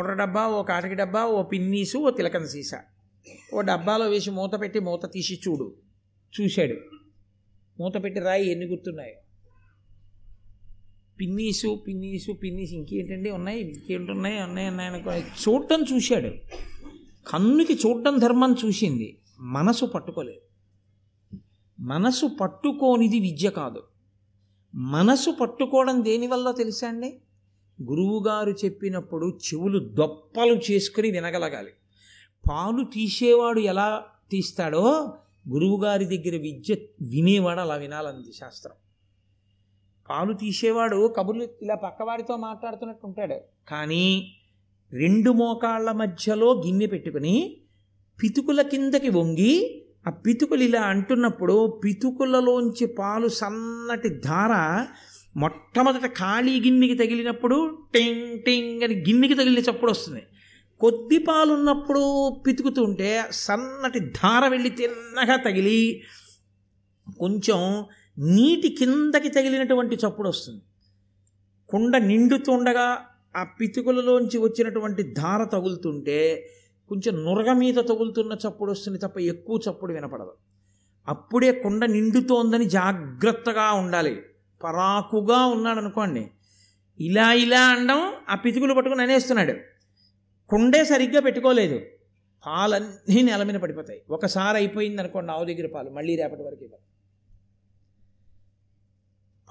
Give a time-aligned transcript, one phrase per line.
[0.00, 2.82] Powder డబ్బా ఓ కాటకి డబ్బా ఓ పిన్నీసు ఓ తిలకన సీసా.
[3.54, 5.74] ఓ డబ్బాలో వేసి మూత పెట్టి మూత తీసి చూడు.
[6.40, 6.74] చూశాడు.
[7.80, 9.14] మూత పెట్టి రాయి ఎన్ని గుర్తున్నాయో?
[11.20, 13.30] పిన్నీసు పిన్నీసు పిన్నీసు ఇంకేంటండి?
[13.30, 13.60] ఉన్నాయి?
[13.60, 14.42] ఇంకేంటి ఉన్నాయి?
[14.42, 16.28] ఉన్నాయి చూడటం చూశాడు.
[17.28, 19.18] కన్నుకి చూడటం ధర్మం చూసింది.
[19.40, 20.40] మనసు పట్టుకోలేదు.
[21.80, 23.82] మనసు పట్టుకోనిది విద్య కాదు.
[24.74, 27.20] మనసు పట్టుకోవడం దేనివల్ల తెలుసా అండి?
[27.82, 31.70] గురువుగారు చెప్పినప్పుడు చెవులు దొప్పలు చేసుకుని వినగలగాలి.
[32.50, 35.14] పాలు తీసేవాడు ఎలా తీస్తాడో
[35.48, 38.72] గురువుగారి దగ్గర విద్య వినేవాడు అలా వినాలంది శాస్త్రం.
[40.10, 43.34] పాలు తీసేవాడు కబుర్లు ఇలా పక్కవాడితో మాట్లాడుతున్నట్టు ఉంటాడు.
[43.68, 44.32] కానీ
[44.92, 47.56] రెండు మోకాళ్ళ మధ్యలో గిన్నె పెట్టుకుని
[48.22, 54.86] పితుకుల కిందకి వంగి ఆ పితుకులు ఇలా అంటున్నప్పుడు పితుకులలోంచి పాలు సన్నటి ధార
[55.36, 60.22] మొట్టమొదట ఖాళీ గిన్నెకి తగిలినప్పుడు టింగ్ టింగ్ అని గిన్నెకి తగిలిన చప్పుడు వస్తుంది.
[60.80, 66.02] కొద్ది పాలు ఉన్నప్పుడు పితుకుతుంటే సన్నటి ధార వెళ్ళి తిన్నగా తగిలి
[67.18, 67.84] కొంచెం
[68.18, 70.62] నీటి కిందకి తగిలినటువంటి చప్పుడు వస్తుంది.
[71.68, 76.48] కుండ నిండుతుండగా ఆ పితుకులలోంచి వచ్చినటువంటి ధార తగులుతుంటే
[76.88, 80.32] కొంచెం నురగ మీద తగులుతున్న చప్పుడు వస్తుంది తప్ప ఎక్కువ చప్పుడు వినపడదు.
[81.08, 84.22] అప్పుడే కుండ నిండుతోందని జాగ్రత్తగా ఉండాలి.
[84.64, 86.30] పరాకుగా ఉన్నాడు అనుకోండి
[87.00, 89.52] ఇలా ఇలా అనడం ఆ పితుకులు పట్టుకుని అనేస్తున్నాడు.
[90.48, 91.80] కుండే సరిగ్గా పెట్టుకోలేదు.
[92.46, 94.02] పాలన్నీ నేల మీద పడిపోతాయి.
[94.10, 96.84] ఒకసారి అయిపోయింది అనుకోండి ఆవు దగ్గర పాలు మళ్ళీ రేపటి వరకు ఇవ్వాలి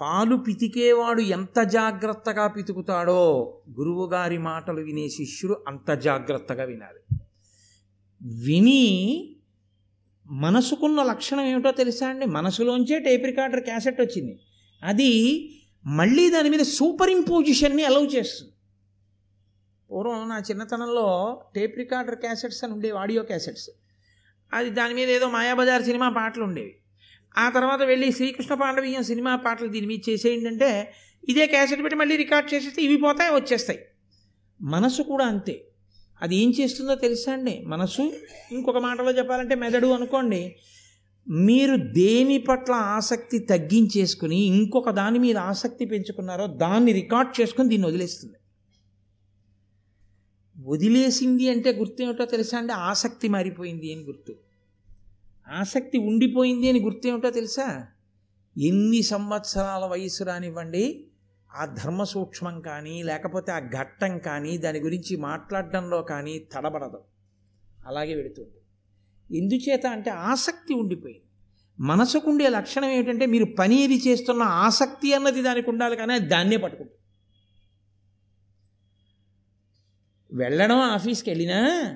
[0.02, 3.20] పాలు పితికేవాడు ఎంత జాగ్రత్తగా పితుకుతాడో
[3.80, 7.18] గురువుగారి మాటలు వినే శిష్యుడు అంత జాగ్రత్తగా వినాలి.
[8.46, 9.36] విని
[10.28, 12.26] మనసుకున్న లక్షణం ఏమిటో తెలుసా అండి?
[12.26, 14.40] మనసులోంచే టేప్ రికార్డర్ క్యాసెట్ వచ్చింది.
[14.84, 15.52] అది
[15.86, 18.52] మళ్ళీ దాని మీద సూపర్ ఇంపోజిషన్ని అలౌ చేస్తుంది.
[19.92, 23.70] పూర్వం నా చిన్నతనంలో టేప్ రికార్డర్ క్యాసెట్స్ అని ఉండేవి ఆడియో క్యాసెట్స్.
[24.54, 26.76] అది దాని మీద ఏదో మాయాబజార్ సినిమా పాటలు ఉండేవి.
[27.38, 30.94] ఆ తర్వాత వెళ్ళి శ్రీకృష్ణ పాండవీయం సినిమా పాటలు దీని మీద చేసేయండి అంటే
[31.30, 33.80] ఇదే క్యాసెట్ పెట్టి మళ్ళీ రికార్డ్ చేసేస్తే ఇవి పోతాయి వచ్చేస్తాయి.
[34.62, 35.66] మనసు కూడా అంతే.
[36.22, 37.64] అది ఏం చేస్తుందో తెలుసా అండి?
[37.68, 38.14] మనసు
[38.52, 40.56] ఇంకొక మాటలో చెప్పాలంటే మెదడు అనుకోండి
[41.30, 48.34] మీరు దేని పట్ల ఆసక్తి తగ్గించేసుకుని ఇంకొక దాని మీద ఆసక్తి పెంచుకున్నారో దాన్ని రికార్డ్ చేసుకుని దీన్ని వదిలేస్తుంది.
[50.58, 52.73] వదిలేసింది అంటే గుర్తు ఏమిటో తెలుసా అండి?
[52.73, 54.36] ఆసక్తి మారిపోయింది అని గుర్తు.
[55.50, 57.88] ఆసక్తి ఉండిపోయింది అని గుర్తు ఏమిటో తెలుసా?
[58.58, 61.08] ఎన్ని సంవత్సరాల వయసు రానివ్వండి
[61.56, 67.02] ఆ ధర్మ సూక్ష్మం కానీ లేకపోతే ఆ ఘట్టం కానీ దాని గురించి మాట్లాడడంలో కానీ తడబడదు.
[67.86, 68.58] అలాగే వెళుతుంది
[69.36, 71.23] ఎందుచేత అంటే ఆసక్తి ఉండిపోయింది.
[71.80, 76.95] మనసుకుండే లక్షణం ఏమిటంటే మీరు పని ఏది చేస్తున్న ఆసక్తి అన్నది దానికి ఉండాలి కానీ అది దాన్నే పట్టుకుంటుంది.
[80.44, 81.95] వెళ్ళడం ఆఫీస్కి వెళ్ళినా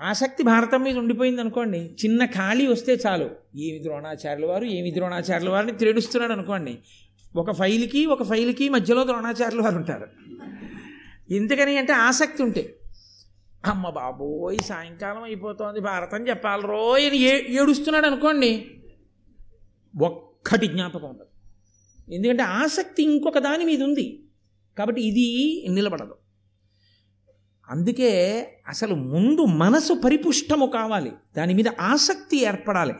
[0.00, 1.78] ఆసక్తి భారతం మీద ఉండిపోయింది అనుకోండి.
[1.78, 3.30] చిన్న ఖాళీ వస్తే చాలు.
[3.56, 6.78] ఏమి ద్రోణాచార్యుల వారు ఏమి ద్రోణాచార్యుల వారిని త్రేడుస్తున్నాడు అనుకోండి.
[7.36, 10.08] ఒక ఫైల్కి ఒక ఫైల్కి మధ్యలో ద్రోణాచార్యుల వారు ఉంటారు.
[11.30, 12.77] ఎందుకని అంటే ఆసక్తి ఉంటే.
[13.66, 18.70] అమ్మ బాబోయ్ సాయంకాలం అయిపోతోంది భారతం చెప్పాలి రోయ్ అని ఏ ఏడుస్తున్నాడు అనుకోండి
[20.02, 21.28] ఒక్కటి జ్ఞాపకం ఉండదు.
[22.12, 24.24] ఎందుకంటే ఆసక్తి ఇంకొక దాని మీద ఉంది.
[24.78, 26.14] కాబట్టి ఇది నిలబడదు.
[27.68, 31.12] అందుకే అసలు ముందు మనసు పరిపుష్టము కావాలి.
[31.36, 32.94] దాని మీద ఆసక్తి ఏర్పడాలి.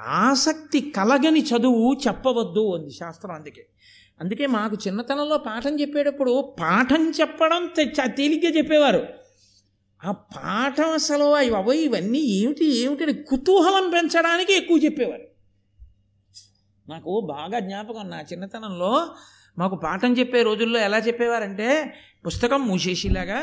[0.00, 3.66] ఆసక్తి కలగని చదువు చెప్పవద్దు అంది శాస్త్రం అందుకే.
[4.20, 7.70] అందుకే మాకు చిన్నతనంలో పాఠం చెప్పేటప్పుడు పాఠం చెప్పడం
[8.06, 9.23] తేలిగ్గా చెప్పేవారు.
[10.04, 15.26] ఆ పాఠం అసలు అవి అవో ఇవన్నీ ఏమిటి ఏమిటి కుతూహలం పెంచడానికి ఎక్కువ చెప్పేవారు.
[16.88, 18.92] నాకు బాగా జ్ఞాపకం నా చిన్నతనంలో
[19.58, 21.68] మాకు పాఠం చెప్పే రోజుల్లో ఎలా చెప్పేవారంటే
[22.26, 23.38] పుస్తకం మూసేసిలాగా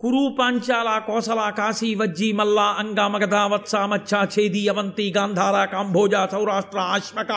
[0.00, 6.78] కురు పాంచాల కోసల కాశీ వజ్జి మల్లా అంగా మగధ వత్స మచ్చ చేది అవంతి గాంధార కాంభోజ సౌరాష్ట్ర
[6.78, 7.32] ఆశ్మక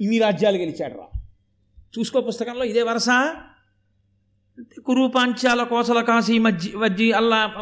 [0.00, 1.06] ఇన్ని రాజ్యాలు గెలిచాడు రా
[1.98, 3.10] చూసుకో పుస్తకంలో ఇదే వరస.
[4.86, 7.54] కురూపాంచాల కోసల కాశీ మజ్జి వజ్జి అల్లా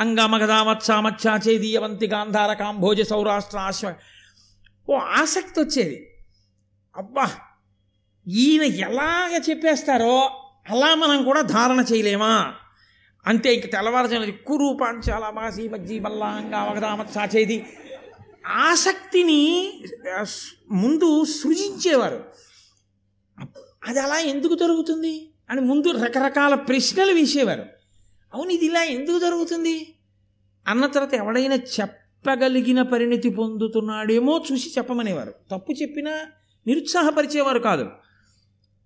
[0.00, 1.76] అంగా మగధ వత్స మచ్చ ఛేది
[2.06, 3.94] గాంధార కాంభోజ సౌరాష్ట్ర ఆశ్వ
[4.90, 6.10] ఓ ఆసక్తి వచ్చేది.
[6.96, 7.30] అబ్బా
[8.28, 10.30] ఈయన ఎలాగ చెప్పేస్తారో
[10.70, 12.54] అలా మనం కూడా ధారణ చేయలేమా?
[13.26, 17.66] అంతే ఇంక తెల్లవారుజామున కురూపాంచాల మాసీ మాసి మజ్జి మల్లాంగా అవగదామత్ సాచేది
[18.46, 19.72] ఆసక్తిని
[20.70, 22.24] ముందు సృజించేవారు.
[23.88, 25.33] అది అలా ఎందుకు జరుగుతుంది?
[25.50, 27.66] అని ముందు రకరకాల ప్రశ్నలు వేసేవారు.
[28.34, 29.94] అవును ఇది ఇలా ఎందుకు జరుగుతుంది?
[30.68, 35.34] అన్న తర్వాత ఎవడైనా చెప్పగలిగిన పరిణితి పొందుతున్నాడేమో చూసి చెప్పమనేవారు.
[35.50, 36.26] తప్పు చెప్పినా
[36.66, 37.90] నిరుత్సాహపరిచేవారు కాదు.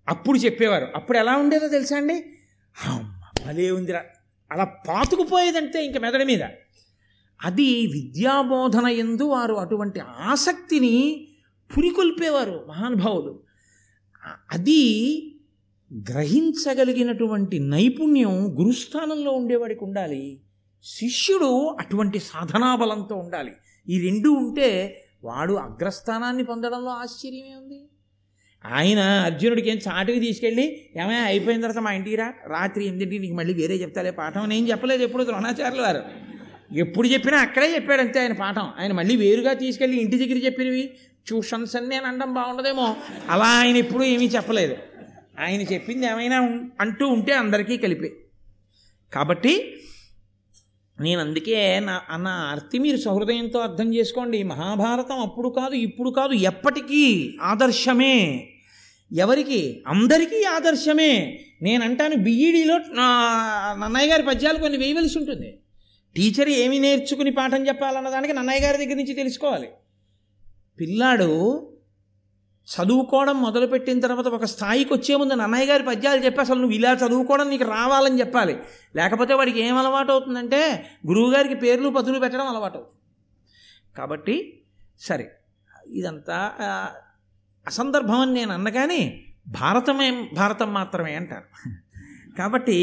[0.07, 0.87] అప్పుడు చెప్పేవారు.
[0.95, 2.33] అప్పుడు ఎలా ఉండేదో తెలుసా అండి?
[3.45, 4.03] భలే ఉందిరా.
[4.51, 6.43] అలా పాతుకుపోయేదంటే ఇంక మెదడు మీద.
[7.43, 11.27] అది విద్యాబోధన ఎందు వారు అటువంటి ఆసక్తిని
[11.77, 13.43] పురికొల్పేవారు మహానుభావులు.
[14.51, 14.81] అది
[15.93, 20.41] గ్రహించగలిగినటువంటి నైపుణ్యం గురుస్థానంలో ఉండేవాడికి ఉండాలి.
[20.83, 23.51] శిష్యుడు అటువంటి సాధనాబలంతో ఉండాలి.
[23.89, 27.83] ఈ రెండు ఉంటే వాడు అగ్రస్థానాన్ని పొందడంలో ఆశ్చర్యమే ఉంది.
[28.65, 32.33] ఆయన అర్జునుడికి ఏం చాటుకి తీసుకెళ్ళి ఏమైనా అయిపోయిన తర్వాత మా ఇంటికి రా.
[32.47, 34.49] రాత్రి ఎనిమిదింటికి నీకు మళ్ళీ వేరే చెప్తాలే పాఠం.
[34.49, 36.03] నేను చెప్పలేదు ఎప్పుడు ద్రోణాచార్యులు వారు.
[36.73, 38.69] ఎప్పుడు చెప్పినా అక్కడే చెప్పాడు అంతే ఆయన పాఠం.
[38.79, 40.93] ఆయన మళ్ళీ వేరుగా తీసుకెళ్ళి ఇంటి దగ్గర చెప్పినవి.
[41.27, 42.95] ట్యూషన్స్ అని నేను అనడం బాగుండదేమో.
[43.29, 44.75] అలా ఆయన ఎప్పుడూ ఏమీ చెప్పలేదు.
[45.39, 48.11] ఆయన చెప్పింది ఏమైనా అంటూ ఉంటే అందరికీ కలిపే.
[49.13, 49.75] కాబట్టి
[51.01, 54.43] నేను అందుకే నా అన్న అర్థి మీరు సహృదయంతో అర్థం చేసుకోండి.
[54.43, 58.49] మహాభారతం అప్పుడు కాదు ఇప్పుడు కాదు ఎప్పటికీ ఆదర్శమే.
[59.11, 59.83] ఎవరికి?
[59.87, 61.39] అందరికీ ఆదర్శమే.
[61.61, 65.59] నేను అంటాను బీఈడీలో నన్నయ్య గారి పద్యాలు కొన్ని వేయవలసి ఉంటుంది.
[66.15, 69.67] టీచర్ ఏమి నేర్చుకుని పాఠం చెప్పాలన్న దానికి నన్నయ్య గారి దగ్గర నుంచి తెలుసుకోవాలి.
[70.79, 71.29] పిల్లాడు
[72.69, 77.49] చదువుకోవడం మొదలుపెట్టిన తర్వాత ఒక స్థాయికి వచ్చే ముందు నన్నయ్య గారి పద్యాలు చెప్పి అసలు నువ్వు ఇలా చదువుకోవడం
[77.49, 78.55] నీకు రావాలని చెప్పాలి.
[78.95, 82.97] లేకపోతే వాడికి ఏం అలవాటు అవుతుందంటే గురువుగారికి పేర్లు పదులు పెట్టడం అలవాటు అవుతుంది.
[83.97, 84.63] కాబట్టి
[84.99, 85.31] సరే
[85.87, 86.37] ఇదంతా
[87.67, 91.47] అసందర్భం అని నేను అన్న కానీ భారతమే భారతం మాత్రమే అంటారు.
[92.37, 92.77] కాబట్టి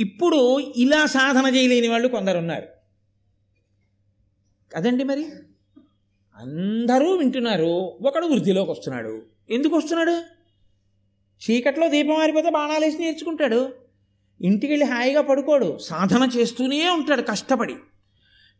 [0.00, 2.68] ఇప్పుడు ఇలా సాధన చేయలేని వాళ్ళు కొందరు ఉన్నారు.
[4.76, 5.24] అదండి మరి?
[6.40, 7.98] అందరూ వింటున్నారు.
[8.02, 9.22] ఒకడు వృద్ధిలోకి వస్తున్నాడు.
[9.50, 10.22] ఎందుకు వస్తున్నాడు?
[11.50, 13.72] చీకట్లో దీపం ఆరిపోతే బాణాలేసి నేర్చుకుంటాడు.
[14.40, 15.78] ఇంటికి వెళ్ళి హాయిగా పడుకోడు.
[15.78, 17.74] సాధన చేస్తూనే ఉంటాడు కష్టపడి.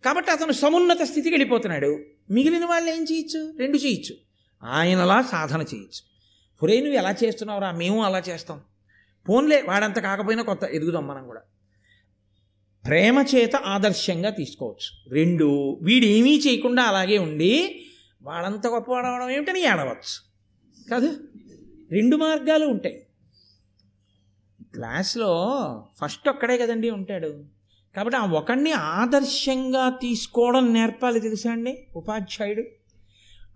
[0.05, 2.01] కాబట్టి అతను సమున్నత స్థితికి వెళ్ళిపోతున్నాడు.
[2.31, 3.55] మిగిలిన వాళ్ళు ఏం చేయొచ్చు?
[3.59, 4.17] రెండు చేయొచ్చు.
[4.63, 6.11] ఆయనలా సాధన చేయొచ్చు.
[6.63, 7.73] పురే నువ్వు ఎలా చేస్తున్నావురా?
[7.73, 8.61] మేము అలా చేస్తాం.
[9.29, 11.41] పోన్లే వాడంత కాకపోయినా కొత్త ఎదుగుదాం మనం కూడా.
[12.87, 15.15] ప్రేమ చేత ఆదర్శంగా తీసుకోవచ్చు.
[15.15, 17.85] రెండు వీడేమీ చేయకుండా అలాగే ఉండి
[18.23, 20.31] వాడంత గొప్పవాడవడం ఏమిటని ఏడవచ్చు.
[20.91, 21.21] కాదు
[21.91, 23.07] రెండు మార్గాలు ఉంటాయి.
[24.75, 25.33] క్లాస్లో
[26.01, 27.45] ఫస్ట్ ఒక్కడే కదండి ఉంటాడు.
[27.97, 32.63] కాబట్టి ఆ ఒకడిని ఆదర్శంగా తీసుకోవడం నేర్పాలి తెలుసా అండి ఉపాధ్యాయుడు?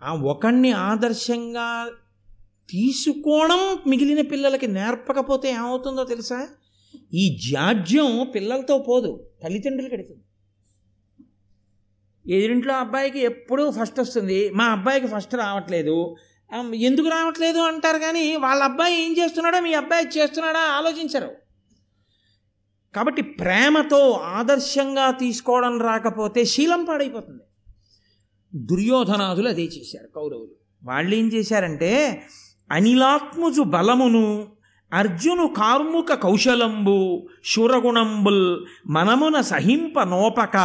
[0.02, 1.90] ఆ ఒకడిని ఆదర్శంగా
[2.70, 6.48] తీసుకోవడం మిగిలిన పిల్లలకి నేర్పకపోతే ఏమవుతుందో తెలుసా?
[7.12, 10.20] ఈ జాడ్యం పిల్లలతో పోదు తల్లిదండ్రులు కడుతుంది.
[12.34, 14.50] ఎదురింట్లో అబ్బాయికి ఎప్పుడూ ఫస్ట్ వస్తుంది.
[14.50, 16.16] మా అబ్బాయికి ఫస్ట్ రావట్లేదు.
[16.74, 21.30] ఎందుకు రావట్లేదు అంటారు కానీ వాళ్ళ అబ్బాయి ఏం చేస్తున్నాడో మీ అబ్బాయి చేస్తున్నాడా ఆలోచించరు.
[22.94, 27.42] కాబట్టి ప్రేమతో ఆదర్శంగా తీసుకోవడం రాకపోతే శీలం పాడైపోతుంది.
[28.54, 30.54] దుర్యోధనాదులు అదే చేశారు కౌరవులు.
[30.84, 32.22] వాళ్ళు ఏం చేశారంటే
[32.72, 34.56] అనిలాత్ముజు బలమును
[34.94, 40.56] అర్జును కార్ముక కౌశలంబు శూరగుణంబుల్ మనమున సహింప నోపక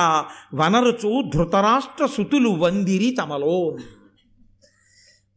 [0.53, 3.77] వనరుచు ధృతరాష్ట్ర సుతులు వందిరి తమలో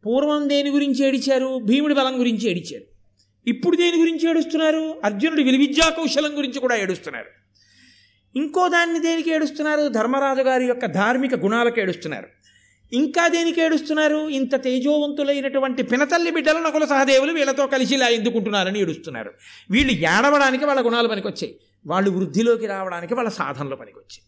[0.05, 1.59] పూర్వం దేని గురించి ఏడిచారు?
[1.63, 2.83] భీముడి బలం గురించి ఏడిచారు.
[3.47, 4.95] ఇప్పుడు దేని గురించి ఏడుస్తున్నారు?
[5.03, 7.25] అర్జునుడి విలువిద్యా కౌశలం గురించి కూడా ఏడుస్తున్నారు.
[8.35, 9.87] ఇంకో దాన్ని దేనికి ఏడుస్తున్నారు?
[9.87, 12.27] ధర్మరాజు గారి యొక్క ధార్మిక గుణాలకు ఏడుస్తున్నారు.
[12.93, 14.29] ఇంకా దేనికి ఏడుస్తున్నారు?
[14.29, 19.33] ఇంత తేజోవంతులైనటువంటి పినతల్లి బిడ్డల నకుల సహదేవులు వీళ్ళతో కలిసి ఇలా ఎందుకుంటున్నారని ఏడుస్తున్నారు.
[19.71, 21.59] వీళ్ళు ఏడవడానికి వాళ్ళ గుణాలు పనికొచ్చాయి.
[21.87, 24.23] వాళ్ళు వృద్ధిలోకి రావడానికి వాళ్ళ సాధనలు పనికొచ్చాయి.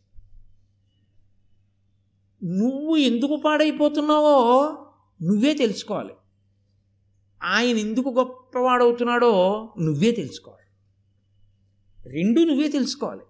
[2.57, 4.69] నువ్వు ఎందుకు పాడైపోతున్నావో
[5.22, 6.13] నువ్వే తెలుసుకోవాలి.
[7.43, 9.31] ఆయన ఎందుకు గొప్పవాడవుతున్నాడో
[9.79, 10.65] నువ్వే తెలుసుకోవాలి.
[12.15, 13.22] రెండు నువ్వే తెలుసుకోవాలి.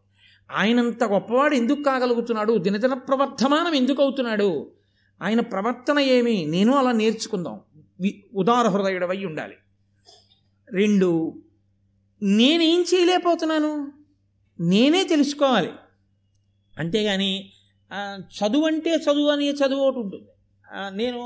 [0.51, 2.57] ఆయనంత గొప్పవాడు ఎందుకు కాగలుగుతున్నాడు?
[2.57, 4.74] దినదిన ప్రవర్ధమానం ఎందుకు అవుతున్నాడు
[5.21, 6.45] ఆయన ప్రవర్తన ఏమి?
[6.45, 7.59] నేను అలా నేర్చుకుందాం.
[8.01, 9.55] వి- ఉదార హృదయుడవై ఉండాలి.
[10.71, 11.41] రెండు
[12.23, 13.93] నేనేం చేయలేకపోతున్నాను?
[14.59, 15.71] నేనే తెలుసుకోవాలి.
[16.79, 17.51] అంతేగాని
[18.19, 20.27] చదువు అంటే చదువు అనే చదువు ఒకటి ఉంటుంది.
[20.97, 21.19] నేను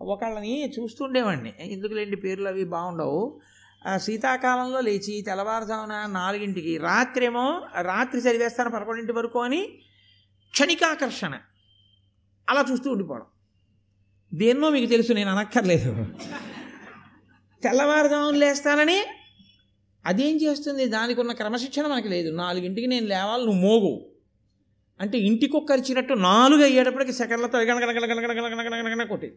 [0.00, 1.52] ఒకళ్ళని చూస్తుండేవాడిని.
[1.60, 3.40] ఎందుకులేండి పేర్లు అవి బాగుండవు.
[3.96, 9.68] శీతాకాలంలో లేచి తెల్లవారుజామున నాలుగింటికి రాత్రేమో రాత్రి చదివేస్తాను పదకొండింటి వరకు అని
[10.50, 11.38] క్షణికాకర్షణ.
[12.48, 13.24] అలా చూస్తూ ఉండిపోవడం.
[14.34, 16.06] దేన్నో మీకు తెలుసు నేను అనక్కర్లేదు.
[17.62, 19.04] తెల్లవారుజామున లేస్తానని
[20.06, 20.86] అదేం చేస్తుంది?
[20.86, 22.36] దానికి ఉన్న క్రమశిక్షణ మనకి లేదు.
[22.36, 24.06] నాలుగింటికి నేను లేవాలి నువ్వు మోగు.
[25.00, 29.32] అంటే ఇంటికొక్కరిచినట్టు నాలుగు అయ్యేటప్పటికి సెకండ్లతో గణగణగణగణగణగణగణగణ కొట్టి.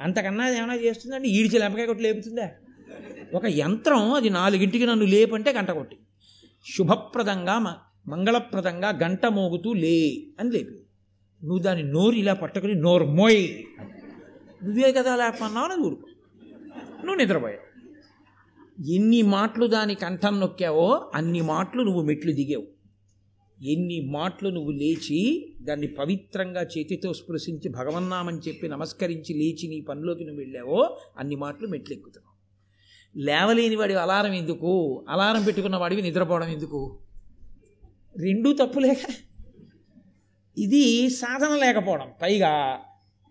[0.00, 1.28] అంతకన్నా అది ఏమైనా చేస్తుందండి?
[1.28, 2.50] ఈడిచి లెంపకాయ కొట్టి లేపుతుందా?
[3.34, 5.96] ఒక యంత్రం అది నాలుగింటికి నన్ను లేపంటే గంట కొట్టి.
[6.76, 7.76] శుభప్రదంగా మ-
[8.06, 10.81] మంగళప్రదంగా గంట మోగుతూ లే అని లేపి.
[11.44, 13.48] నువ్వు దాని నోరు ఇలా పట్టుకుని నోరు మోయ్.
[14.64, 16.06] నువ్వే కదా లేపన్నావు అని ఊరుకో.
[17.04, 17.72] నువ్వు నిద్రపోయావు.
[18.90, 22.66] ఎన్ని మాటలు దాని కంఠం నొక్కావో అన్ని మాటలు నువ్వు మెట్లు దిగావు.
[23.64, 30.40] ఎన్ని మాటలు నువ్వు లేచి దాన్ని పవిత్రంగా చేతితో స్పృశించి భగవన్నామని చెప్పి నమస్కరించి లేచి నీ పనిలోకి నువ్వు
[30.40, 32.32] వెళ్ళావో అన్ని మాటలు మెట్లు ఎక్కుతున్నావు
[33.18, 35.04] లేవలేని వాడి అలారం ఎందుకు?
[35.08, 36.98] అలారం పెట్టుకున్న వాడివి నిద్రపోవడం ఎందుకు?
[38.16, 39.14] రెండూ తప్పులేగా
[40.58, 42.10] ఇది సాధన లేకపోవడం.
[42.22, 42.78] పైగా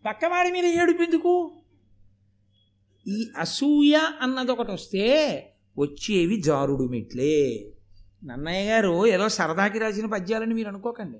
[0.05, 1.51] పక్కవాడి మీద ఏడుపెందుకు?
[3.07, 5.37] ఈ అసూయ అన్నది ఒకటి వస్తే
[5.79, 7.65] వచ్చేవి జారుడు మెట్లే.
[8.23, 11.17] నన్నయ్య గారు ఏదో సరదాకి రాసిన పద్యాలని మీరు అనుకోకండి.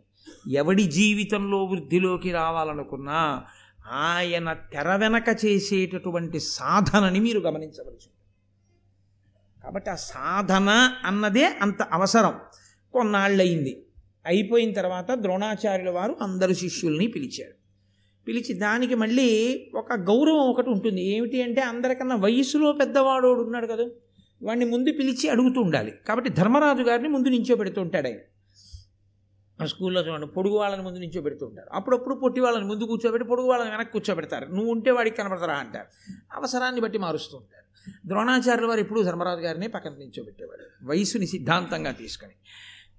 [0.53, 3.43] ఎవడి జీవితంలో వృద్ధిలోకి రావాలనుకున్నా
[3.91, 8.22] ఆయన తెర వెనక చేసేటటువంటి సాధనని మీరు గమనించవచ్చు
[9.63, 10.70] కాబట్టి ఆ సాధన
[11.05, 12.39] అన్నదే అంత అవసరం.
[12.93, 13.86] కొన్నాళ్ళయింది.
[14.25, 17.54] అయిపోయిన తర్వాత ద్రోణాచార్యుల వారు అందరు శిష్యుల్ని పిలిచారు.
[18.28, 21.04] పిలిచి దానికి మళ్ళీ ఒక గౌరవం ఒకటి ఉంటుంది.
[21.04, 23.90] ఏమిటి అంటే అందరికన్నా వయసులో పెద్దవాడు ఉన్నాడు కదా.
[24.44, 25.94] వాడిని ముందు పిలిచి అడుగుతూ ఉండాలి.
[26.08, 28.18] కాబట్టి ధర్మరాజు గారిని ముందు నించో పెడుతూ ఉంటాడు ఆయన.
[29.62, 33.48] ఆ స్కూల్లో చూడండి పొడుగు వాళ్ళని ముందు నించో పెడుతూ ఉంటారు అప్పుడప్పుడు పొట్టి వాళ్ళని ముందు కూర్చోబెట్టి పొడుగు
[33.48, 34.46] వాళ్ళని వెనక్కి కూర్చోబెడతారు.
[34.46, 36.12] నువ్వు ఉంటే వాడికి కనబడతారా అంటారు.
[36.34, 38.08] అవసరాన్ని బట్టి మారుస్తూ ఉంటారు.
[38.08, 42.34] ద్రోణాచార్యుల వారు ఎప్పుడూ ధర్మరాజు గారిని పక్కన నించోబెట్టేవాడు వయసుని సిద్ధాంతంగా తీసుకొని.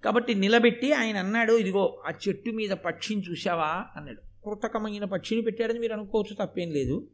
[0.05, 4.21] కాబట్టి నిలబెట్టి ఆయన అన్నాడు ఇదిగో ఆ చెట్టు మీద పక్షిని చూసావా అన్నాడు.
[4.45, 7.09] కృతకమైన పక్షిని పెట్టాడని మీరు అనుకోవచ్చు తప్పేం లేదు.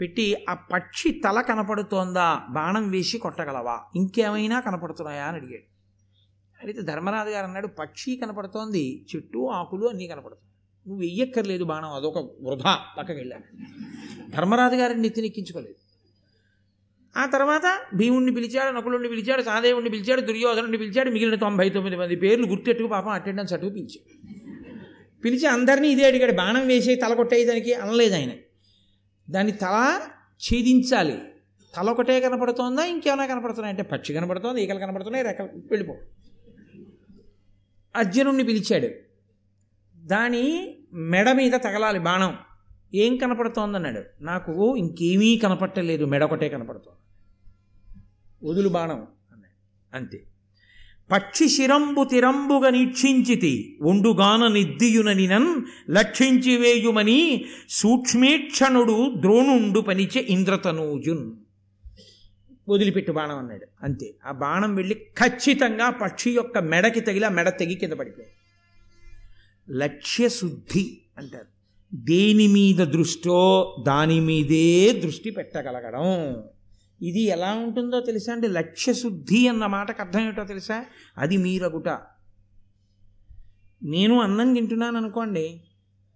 [0.00, 2.42] పెట్టి ఆ పక్షి తల కనపడుతోందా?
[2.50, 3.80] బాణం వేసి కొట్టగలవా?
[3.96, 5.24] ఇంకేమైనా కనపడుతున్నాయా?
[5.24, 5.72] అని అడిగాడు.
[6.62, 10.48] అడిగితే ధర్మరాజు గారు అన్నాడు పక్షి కనపడుతోంది చెట్టు ఆకులు అన్నీ కనపడుతుంది
[10.88, 12.78] నువ్వు వెయ్యక్కర్లేదు బాణం అదొక వృధా.
[12.98, 13.66] పక్కకి వెళ్ళాను
[14.30, 15.81] ధర్మరాజు గారిని నెత్తినెక్కించుకోలేదు.
[17.16, 22.46] ఆ తర్వాత భీముడిని పిలిచాడు నకులుణ్ణి పిలిచాడు సహదేవుణ్ణి పిలిచాడు దుర్యోధనుడిని పిలిచాడు మిగిలిన తొంభై తొమ్మిది మంది పేర్లు
[22.46, 24.26] గుర్తెట్టుకు పాపం అటెండెన్స్ అటు పిలిచాడు.
[25.24, 28.30] పిలిచి అందరినీ ఇదే అడిగాడు బాణం వేసి తల కొట్టేదానికి అనలేదు ఆయన.
[29.30, 31.18] దాన్ని తల ఛేదించాలి.
[31.76, 33.70] తల ఒకటే కనపడుతోందా ఇంకేమైనా కనపడుతున్నాయి?
[33.70, 35.96] అంటే పక్షి కనపడుతోంది ఈకలు కనపడుతున్నాయి రెక్కలు వెళ్ళిపో.
[37.96, 38.88] అర్జునుణ్ణి పిలిచాడు.
[40.06, 42.36] దాని మెడ మీద తగలాలి బాణం.
[42.94, 44.02] ఏం కనపడుతోందన్నాడు?
[44.20, 47.01] నాకు ఇంకేమీ కనపట్టలేదు మెడ ఒకటే కనపడుతోంది.
[48.44, 49.96] వదులు బాణం అన్నాడు.
[49.96, 50.22] అంతే.
[51.12, 61.32] పక్షి శిరంబు తిరంబుగా నీక్షించితి ఒండుగాన నిద్దియుననినన్ లక్షించి వేయుమని సూక్ష్మేక్షణుడు ద్రోణుండు పనిచే ఇంద్రతనూజున్.
[62.68, 63.66] వదిలిపెట్టు బాణం అన్నాడు.
[63.82, 64.14] అంతే.
[64.26, 68.34] ఆ బాణం వెళ్ళి ఖచ్చితంగా పక్షి యొక్క మెడకి తగిలి ఆ మెడ తెగి కింద పడిపోయింది.
[69.78, 71.52] లక్ష్యశుద్ధి అంటారు.
[71.94, 76.42] దేని మీద దృష్టో దాని మీదే దృష్టి పెట్టగలగడం.
[77.02, 78.48] ఇది ఎలా ఉంటుందో తెలుసా అండి?
[78.48, 80.84] లక్ష్యశుద్ధి అన్న మాటకు అర్థం ఏమిటో తెలుసా?
[81.18, 81.88] అది మీరగుట.
[83.82, 85.60] నేను అన్నం తింటున్నాను అనుకోండి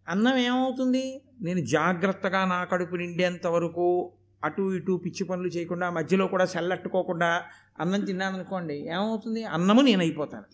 [0.09, 1.21] అన్నం ఏమవుతుంది?
[1.43, 4.13] నేను జాగ్రత్తగా నా కడుపు నిండేంత వరకు
[4.45, 7.43] అటు ఇటు పిచ్చి పనులు చేయకుండా మధ్యలో కూడా సెల్లట్టుకోకుండా
[7.81, 9.45] అన్నం తిన్నాను అనుకోండి ఏమవుతుంది?
[9.45, 10.45] అన్నము నేను అయిపోతాను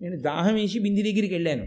[0.00, 1.66] నేను దాహం వేసి బింది దగ్గరికి వెళ్ళాను.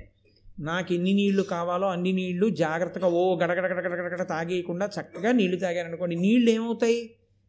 [0.59, 5.87] నాకు ఎన్ని నీళ్ళు కావాలో అన్ని నీళ్ళు జాగ్రత్తగా ఓ గడగడ గడగడ గడగడ తాగేయకుండా చక్కగా నీళ్ళు తాగాను
[5.87, 6.99] అనుకోండి నీళ్ళు ఏమవుతాయి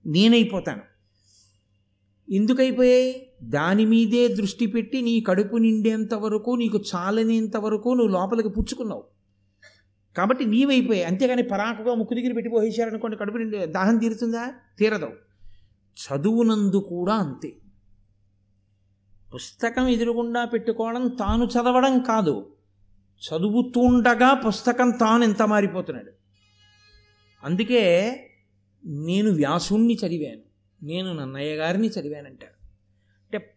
[0.07, 0.83] నేనైపోతాను.
[2.33, 3.31] ఎందుకైపోయాయి?
[3.43, 9.05] దాని మీదే దృష్టి పెట్టి నీ కడుపు నిండేంత వరకు నీకు చాలనేంత వరకు నువ్వు లోపలికి పుచ్చుకున్నావు.
[10.17, 11.07] కాబట్టి నీవైపోయాయి.
[11.07, 14.53] అంతేగాని పరాకుగా ముక్కు దగ్గర పెట్టి పోసేశారనుకోండి కడుపు నిండి దాహం తీరుతుందా?
[14.79, 15.09] తీరదు.
[15.97, 17.57] చదువునందు కూడా అంతే.
[19.35, 22.53] పుస్తకం ఎదురుగుండా పెట్టుకోవడం తాను చదవడం కాదు.
[23.17, 26.13] చదువుతుండగా పుస్తకం తాను ఎంత మారిపోతున్నాడు.
[27.45, 28.11] అందుకే
[28.87, 30.41] నేను వ్యాసుణ్ణి చదివాను
[30.83, 32.67] నేను నన్నయ్య గారిని చదివానంటాడు.
[33.23, 33.55] అంటే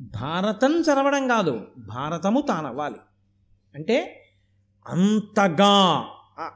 [0.00, 2.96] భారతం చదవడం కాదు భారతము తానవ్వాలి.
[3.74, 4.22] అంటే
[4.86, 6.06] అంతగా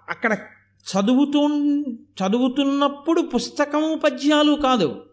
[0.09, 0.33] అక్కడ
[0.81, 1.49] చదువుతూ
[1.93, 5.10] చదువుతున్నప్పుడు పుస్తకము పద్యాలు కాదు.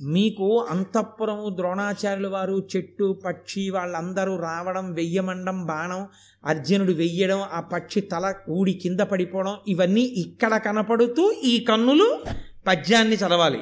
[0.00, 6.08] మీకు అంతఃపురము ద్రోణాచార్యుల వారు చెట్టు పక్షి వాళ్ళందరూ రావడం వెయ్యమండం బాణం
[6.44, 12.24] అర్జునుడు వెయ్యడం ఆ పక్షి తల ఊడి కింద పడిపోవడం ఇవన్నీ ఇక్కడ కనపడుతూ ఈ కన్నులు
[12.66, 13.60] పద్యాన్ని చదవాలి.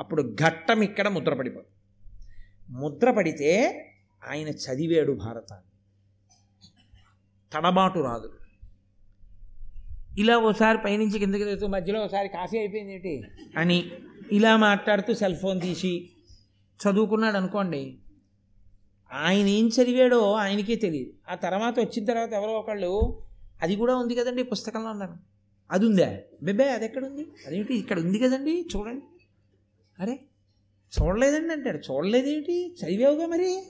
[0.00, 1.66] అప్పుడు ఘట్టం ఇక్కడ ముద్రపడిపోదు
[2.70, 3.50] ముద్రపడితే
[4.28, 5.64] ఆయన చదివాడు భారతాన్ని.
[7.52, 8.30] తడబాటు రాదు.
[10.18, 13.22] ఇలా ఓసారి పైనుంచి కిందకి తెస్తూ మధ్యలో ఒకసారి కాఫీ అయిపోయింది ఏంటి?
[13.56, 13.90] అని
[14.32, 16.10] ఇలా మాట్లాడుతూ సెల్ ఫోన్ తీసి
[16.80, 17.98] చదువుకున్నాడు అనుకోండి.
[19.12, 21.12] ఆయన ఏం చదివాడో ఆయనకే తెలియదు.
[21.28, 23.22] ఆ తర్వాత వచ్చిన తర్వాత ఎవరో ఒకళ్ళు
[23.62, 25.14] అది కూడా ఉంది కదండి పుస్తకంలో ఉన్నారు
[25.70, 26.16] అది ఉందా?
[26.42, 27.26] బెబ్బే అది ఎక్కడుంది?
[27.46, 27.74] అదేంటి?
[27.74, 29.04] ఇక్కడ ఉంది కదండి చూడండి.
[30.02, 30.20] అరే
[31.00, 31.92] చూడలేదండి అంటాడు.
[31.92, 32.76] చూడలేదేంటి?
[32.84, 33.62] చదివావుగా మరి?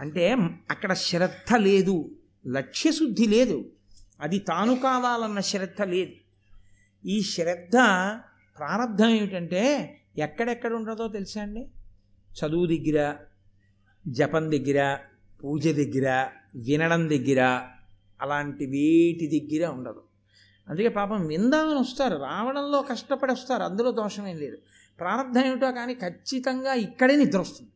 [0.00, 0.30] అంటే
[0.70, 2.10] అక్కడ శ్రద్ధ లేదు
[2.46, 3.64] లక్ష్యశుద్ధి లేదు.
[4.20, 6.12] అది తాను కావాలన్న శ్రద్ధ లేదు.
[7.04, 7.76] ఈ శ్రద్ధ
[8.58, 11.68] ప్రారంధం ఏమిటంటే ఎక్కడెక్కడ ఉండదో తెలుసా అండి?
[12.30, 13.16] చదువు దగ్గర
[14.08, 14.98] జపం దగ్గర
[15.44, 17.62] పూజ దగ్గర వినడం దగ్గర
[18.20, 20.02] అలాంటి వేటి దగ్గర ఉండదు.
[20.68, 24.58] అందుకే పాపం విందామని వస్తారు రావడంలో కష్టపడి వస్తారు అందులో దోషమేం లేదు.
[25.00, 27.70] ప్రారంధం ఏమిటో కానీ ఖచ్చితంగా ఇక్కడే నిద్ర వస్తుంది.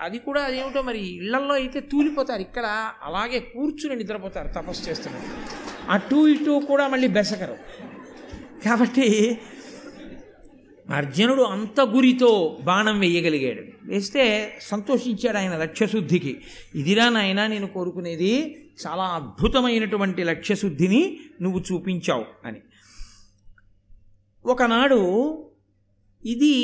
[0.00, 2.40] అది కూడా అదేమిటో మరి ఇళ్ళల్లో అయితే తూలిపోతారు.
[2.40, 5.28] ఇక్కడ అలాగే కూర్చుని నిద్రపోతారు తపస్సు చేస్తున్నారు.
[5.90, 7.56] అటు ఇటు కూడా మళ్ళీ బెసకరు
[8.64, 9.38] కాబట్టి
[10.90, 13.62] అర్జునుడు అంత గురితో బాణం వేయగలిగాడు.
[13.84, 14.24] వేస్తే
[14.62, 16.40] సంతోషించాడు ఆయన లక్ష్యశుద్ధికి.
[16.74, 18.32] ఇదిరా నాయన నేను కోరుకునేది
[18.86, 22.60] చాలా అద్భుతమైనటువంటి లక్ష్యశుద్ధిని నువ్వు చూపించావు అని.
[24.46, 25.00] ఒకనాడు
[26.24, 26.54] ఇది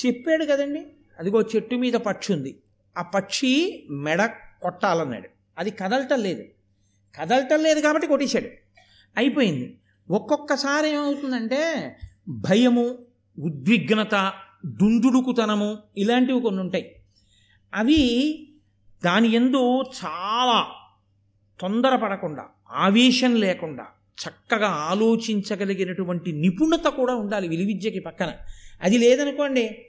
[0.00, 0.86] చెప్పాడు కదండి
[1.20, 2.60] అదిగో చెట్టు మీద పక్షి ఉంది
[2.98, 4.24] ఆ పక్షి మెడ
[4.62, 5.28] కొట్టాలన్నాడు.
[5.58, 6.44] అది కదలటం లేదు.
[7.20, 8.46] కదలటం లేదు కాబట్టి కొట్టేశాడు.
[9.16, 9.78] అయిపోయింది.
[10.10, 11.96] ఒక్కొక్కసారి ఏమవుతుందంటే
[12.28, 12.98] భయము
[13.38, 14.32] ఉద్విగ్నత
[14.66, 16.96] దుందుడుకుతనము ఇలాంటివి కొన్ని ఉంటాయి.
[17.74, 18.48] అవి
[19.04, 20.66] దాని ఎందు చాలా
[21.60, 23.86] తొందరపడకుండా ఆవేశం లేకుండా
[24.28, 28.32] చక్కగా ఆలోచించగలిగినటువంటి నిపుణత కూడా ఉండాలి విలువిద్యకి పక్కన.
[28.82, 29.86] అది లేదనుకోండి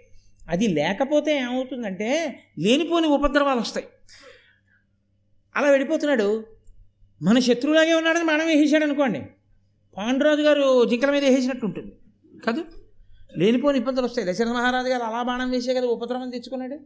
[0.50, 3.88] అది లేకపోతే ఏమవుతుందంటే లేనిపోని ఉపద్రవాలు వస్తాయి.
[5.56, 6.44] అలా వెళ్ళిపోతున్నాడు.
[7.22, 9.22] మన శత్రువులాగే ఉన్నాడని మనం వేసేసాడు అనుకోండి.
[9.98, 11.92] పాండురాజు గారు జింకల మీద వేసేసినట్టు ఉంటుంది.
[12.46, 12.66] కాదు?
[13.38, 14.28] లేనిపోని ఇబ్బందులు వస్తాయి.
[14.28, 16.80] దశరథ మహారాజు గారు అలా బాణం వేసే కదా ఉపద్రవం తెచ్చుకున్నాడు.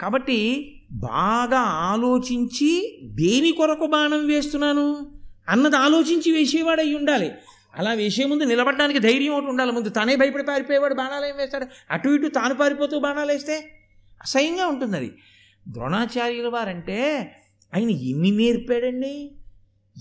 [0.00, 5.12] కాబట్టి బాగా ఆలోచించి దేని కొరకు బాణం వేస్తున్నాను
[5.48, 7.32] అన్నది ఆలోచించి వేసేవాడు అయి ఉండాలి.
[7.74, 9.72] అలా వేసే ముందు నిలబడడానికి ధైర్యం ఒకటి ఉండాలి.
[9.72, 11.66] ముందు తనే భయపడి పారిపోయేవాడు బాణాలు ఏం వేస్తాడు.
[11.90, 13.70] అటు ఇటు తాను పారిపోతూ బాణాలు వేస్తే
[14.22, 15.16] అసహ్యంగా ఉంటుంది అది.
[15.68, 17.32] ద్రోణాచార్యుల వారంటే
[17.76, 19.32] ఆయన ఎన్ని నేర్పాడండి?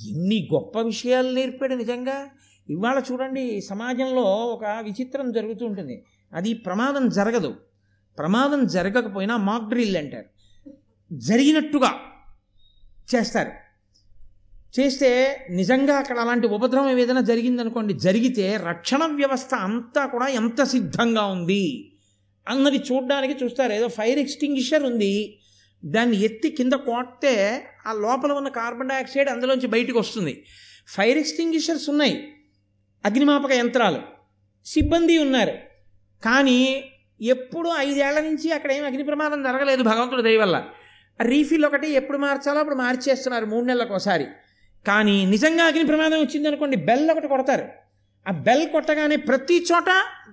[0.10, 2.30] ఎన్ని గొప్ప విషయాలు నేర్పాడు నిజంగా?
[2.70, 6.06] ఇవాళ చూడండి సమాజంలో ఒక విచిత్రం జరుగుతూ ఉంటుంది.
[6.34, 7.56] అది ప్రమాదం జరగదు.
[8.18, 10.26] ప్రమాదం జరగకపోయినా మాక్ డ్రిల్ అంటారు.
[11.12, 11.94] జరిగినట్టుగా
[13.16, 13.52] చేస్తారు.
[14.80, 21.94] చేస్తే నిజంగా అక్కడ అలాంటి ఉపద్రవం ఏదైనా జరిగిందనుకోండి జరిగితే రక్షణ వ్యవస్థ అంతా కూడా ఎంత సిద్ధంగా ఉంది?
[22.50, 23.74] అన్నది చూడడానికి చూస్తారు.
[23.74, 25.40] ఏదో ఫైర్ ఎక్స్టింగ్విషర్ ఉంది.
[25.86, 30.46] దాన్ని ఎత్తి కింద కొడితే ఆ లోపల ఉన్న కార్బన్ డైఆక్సైడ్ అందులోంచి బయటకు వస్తుంది.
[30.88, 32.34] ఫైర్ ఎక్స్టింగ్విషర్స్ ఉన్నాయి.
[33.06, 34.02] అగ్నిమాపక యంత్రాలు.
[34.66, 35.52] సిబ్బంది ఉన్నారు.
[36.26, 36.84] కానీ
[37.22, 40.66] ఎప్పుడు ఐదేళ్ళ నుంచి అక్కడ ఏం అగ్ని ప్రమాదం జరగలేదు భగవంతుడు దయవల్ల
[41.22, 43.46] రీఫిల్ ఒకటి ఎప్పుడు మార్చాలో అప్పుడు మార్చేస్తున్నారు.
[43.46, 44.26] మూడు నెలలకు ఒకసారి
[44.88, 47.66] కానీ నిజంగా అగ్ని ప్రమాదం వచ్చిందనుకోండి బెల్ ఒకటి కొడతారు.
[48.28, 49.86] ఆ బెల్ కొట్టగానే ప్రతి చోట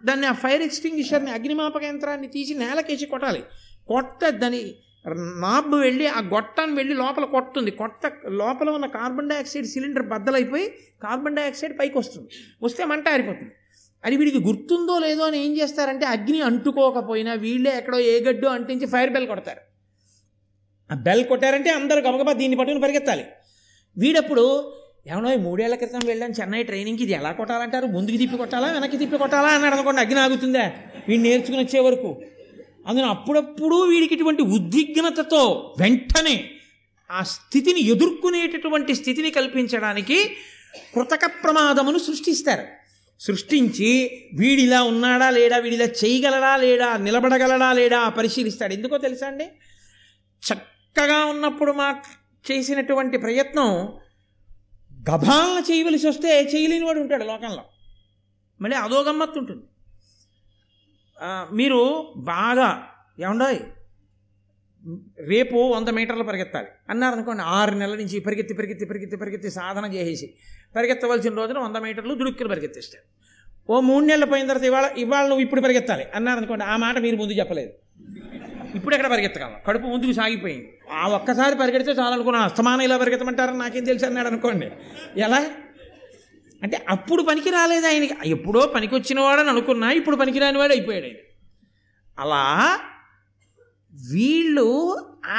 [0.04, 3.42] దాన్ని ఆ ఫైర్ ఎక్స్టింగ్విషర్ని అగ్నిమాపక యంత్రాన్ని తీసి నేలకేసి కొట్టాలి.
[3.88, 4.74] కొట్ట దాని
[5.40, 7.70] నాబ్ వెళ్ళి ఆ గొట్టాన్ని వెళ్ళి లోపల కొట్టుతుంది.
[7.70, 10.68] కొట్ట లోపల ఉన్న కార్బన్ డైఆక్సైడ్ సిలిండర్ బద్దలైపోయి
[11.02, 12.28] కార్బన్ డైఆక్సైడ్ పైకి వస్తుంది.
[12.62, 13.52] వస్తే మంట ఆరిపోతుంది.
[14.04, 19.10] అది వీడికి గుర్తుందో లేదో అని ఏం చేస్తారంటే అగ్ని అంటుకోకపోయినా వీళ్ళే ఎక్కడో ఏ గడ్డో అంటించి ఫైర్
[19.10, 19.60] బెల్ కొడతారు.
[20.92, 23.24] ఆ బెల్ కొట్టారంటే అందరూ గబగబా దీన్ని పట్టుకుని పరిగెత్తాలి.
[23.98, 24.72] వీడప్పుడు
[25.06, 27.86] ఏమన్నా మూడేళ్ళ క్రితం వెళ్ళాను చెన్నై ట్రైనింగ్కి ఇది ఎలా కొట్టాలంటారు?
[27.86, 28.72] ముందుకు తిప్పి కొట్టాలా?
[28.72, 29.48] వెనక్కి తిప్పి కొట్టాలా?
[29.48, 30.72] అన్నాడు అనుకోండి అగ్ని ఆగుతుందా
[31.08, 32.22] వీడు నేర్చుకుని వచ్చే వరకు.
[32.86, 36.50] అందులో అప్పుడప్పుడు వీడికి ఇటువంటి ఉద్విగ్నతతో వెంటనే
[37.10, 40.24] ఆ స్థితిని ఎదుర్కొనేటటువంటి స్థితిని కల్పించడానికి
[40.94, 42.62] కృతక ప్రమాదమును సృష్టిస్తారు.
[43.20, 48.72] సృష్టించి వీడిలా ఉన్నాడా లేడా వీడిలా చేయగలడా లేడా నిలబడగలడా లేడా పరిశీలిస్తాడు.
[48.72, 49.44] ఎందుకో తెలుసా అండి?
[50.48, 51.92] చక్కగా ఉన్నప్పుడు మా
[52.50, 53.70] చేసినటువంటి ప్రయత్నం
[55.10, 57.64] గభాలను చేయవలసి వస్తే చేయలేని వాడు ఉంటాడు లోకంలో.
[58.60, 59.64] మళ్ళీ అదో గమ్మత్తు ఉంటుంది.
[61.52, 61.80] మీరు
[62.32, 62.68] బాగా
[63.20, 63.60] ఏమండాయి
[65.28, 66.70] రేపు వంద మీటర్లు పరిగెత్తాలి.
[66.90, 70.26] అన్నారు అనుకోండి ఆరు నెలల నుంచి పరిగెత్తి పరిగెత్తి పరిగెత్తి పరిగెత్తి సాధన చేసేసి
[70.76, 73.06] పరిగెత్తవలసిన రోజున వంద మీటర్లు దుడుక్కులు పరిగెత్తిస్తారు.
[73.72, 76.04] ఓ మూడు నెలలు పోయిన తర్వాత ఇవాళ ఇవాళ నువ్వు ఇప్పుడు పరిగెత్తాలి.
[76.14, 77.72] అన్నారు అనుకోండి ఆ మాట మీరు ముందు చెప్పలేదు.
[78.76, 79.54] ఇప్పుడు ఎక్కడ పరిగెత్తగలం?
[79.66, 80.78] కడుపు ముందుకు సాగిపోయింది.
[80.92, 84.70] ఆ ఒక్కసారి పరిగెడితే చాలనుకున్నాను అస్తమానం ఇలా పరిగెత్తమంటారని నాకేం తెలుసు అన్నాడు అనుకోండి.
[85.16, 85.50] ఎలా?
[86.62, 88.14] అంటే అప్పుడు పనికి రాలేదు ఆయనకి.
[88.26, 91.16] ఎప్పుడో పనికి వచ్చినవాడని అనుకున్నా ఇప్పుడు పనికిరాని వాడు అయిపోయాడు ఆయన.
[92.18, 92.78] అలా
[94.12, 94.92] వీళ్ళు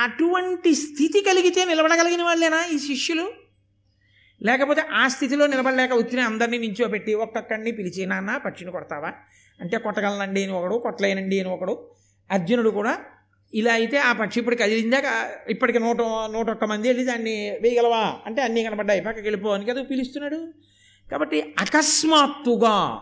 [0.03, 3.31] అటువంటి స్థితి కలిగితే నిలబడగలిగిన వాళ్ళేనా ఈ శిష్యులు?
[4.41, 9.13] లేకపోతే ఆ స్థితిలో నిలబడలేక వచ్చిన అందరినీ నించోబెట్టి ఒక్కొక్కడిని పిలిచి నాన్న పక్షిని కొడతావా?
[9.61, 11.89] అంటే కొట్టగలనండి అని ఒకడు కొట్టలేనండి అని ఒకడు
[12.31, 12.97] అర్జునుడు కూడా
[13.53, 15.03] ఇలా అయితే ఆ పక్షి ఇప్పుడు కదిలిందాక
[15.49, 18.19] ఇప్పటికి నూట నూట ఒక్క మంది వెళ్ళి దాన్ని వేయగలవా?
[18.25, 19.01] అంటే అన్నీ కనబడ్డాయి.
[19.01, 20.47] పక్కకి వెళ్ళిపో అని కదా పిలుస్తున్నాడు.
[21.11, 23.01] కాబట్టి అకస్మాత్తుగా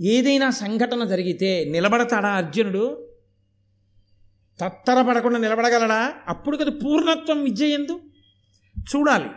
[0.00, 3.08] ఏదైనా సంఘటన జరిగితే నిలబడతాడా అర్జునుడు?
[4.60, 6.14] తత్తరపడకుండా నిలబడగలడా?
[6.28, 8.00] అప్పుడు కదా పూర్ణత్వం విద్య ఎందు.
[8.78, 9.28] చూడాలి.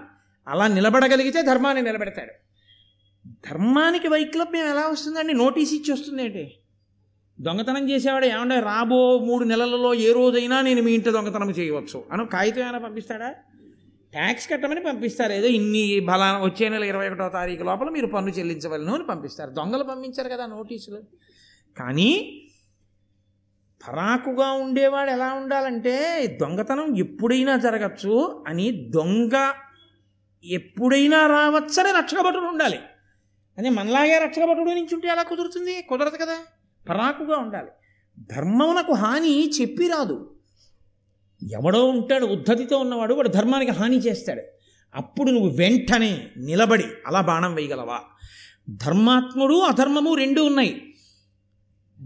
[0.47, 2.31] అలా నిలబడగలిగితే ధర్మాన్ని నిలబెడతాడు.
[3.49, 5.33] ధర్మానికి వైక్లభ్యం ఎలా వస్తుందండి?
[5.33, 6.58] నోటీస్ ఇచ్చి వస్తుంది
[7.41, 12.03] దొంగతనం చేసేవాడు ఏమంటే రాబో మూడు నెలలలో ఏ రోజైనా నేను మీ ఇంటి దొంగతనం చేయవచ్చు.
[12.11, 13.29] అని కాగితం ఏమైనా పంపిస్తాడా?
[14.11, 15.31] ట్యాక్స్ కట్టమని పంపిస్తారు.
[15.31, 19.49] ఏదో ఇన్ని బలా వచ్చే నెల ఇరవై ఒకటో తారీఖు లోపల మీరు పన్ను చెల్లించవలను అని పంపిస్తారు.
[19.49, 21.01] దొంగలు పంపించారు కదా నోటీసులు.
[21.79, 22.41] కానీ
[23.87, 29.53] పరాకుగా ఉండేవాడు ఎలా ఉండాలంటే దొంగతనం ఎప్పుడైనా జరగచ్చు అని దొంగ
[30.45, 32.79] ఎప్పుడైనా రావచ్చని రక్షకభటుడు ఉండాలి.
[33.57, 35.81] అదే మనలాగే రక్షకభటుడు నుంచి ఉంటే ఎలా కుదురుతుంది?
[35.81, 36.37] కుదరదు కదా.
[36.89, 37.67] పరాకుగా ఉండాలి.
[38.19, 40.35] ధర్మమునకు హాని చెప్పి రాదు.
[41.51, 44.41] ఎవడో ఉంటాడు ఉద్ధతితో ఉన్నవాడు వాడు ధర్మానికి హాని చేస్తాడు.
[44.95, 47.99] అప్పుడు నువ్వు వెంటనే నిలబడి అలా బాణం వేయగలవా?
[48.69, 50.93] ధర్మాత్ముడు అధర్మము రెండు ఉన్నాయి.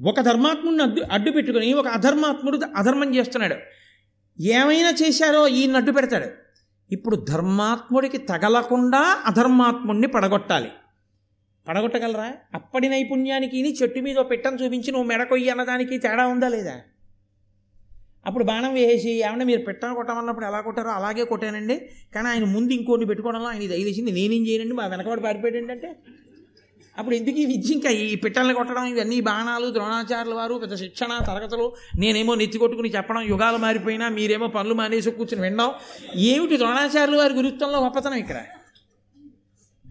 [0.04, 3.56] ఒక ధర్మాత్ముడిని అడ్డు అడ్డు పెట్టుకొని ఒక అధర్మాత్ముడు అధర్మం చేస్తున్నాడు.
[4.42, 6.28] ఏమైనా చేశారో ఈయన అడ్డు పెడతాడు.
[6.94, 10.70] ఇప్పుడు ధర్మాత్ముడికి తగలకుండా అధర్మాత్ముడిని పడగొట్టాలి.
[11.68, 12.34] పడగొట్టగలరా?
[12.54, 16.82] అప్పటి నైపుణ్యానికి చెట్టు మీద ఓ పిట్టను చూపించి నువ్వు మెడకొయ్యి అన్నదానికి తేడా ఉందా లేదా?
[18.26, 21.90] అప్పుడు బాణం వేసేసి ఏమన్నా మీరు పెట్టను కొట్టమన్నప్పుడు ఎలా కొట్టారో అలాగే కొట్టానండి.
[22.16, 24.74] కానీ ఆయన ముందు ఇంకోటి పెట్టుకోవడంలో ఆయన ఇది తెలిసింది నేనేం చేయనండి?
[24.74, 25.96] మా వెనకబడి పారిపోయాడు అంటే.
[26.98, 28.86] అప్పుడు ఎందుకు ఈ విద్య ఇంకా ఈ పిట్టల్ని కొట్టడం?
[28.86, 31.74] ఇవన్నీ బాణాలు ద్రోణాచార్యుల వారు పెద్ద శిక్షణ తరగతులు.
[32.00, 35.72] నేనేమో నెత్తి కొట్టుకుని చెప్పడం యుగాలు మారిపోయినా మీరేమో పనులు మానేసి కూర్చుని వినడం.
[36.16, 38.44] ఏమిటి ద్రోణాచార్యుల వారి గురుత్వంలో గొప్పతనం ఇక్కడ?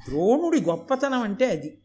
[0.09, 1.79] ద్రోణుడి గొప్పతనం అంటే అది.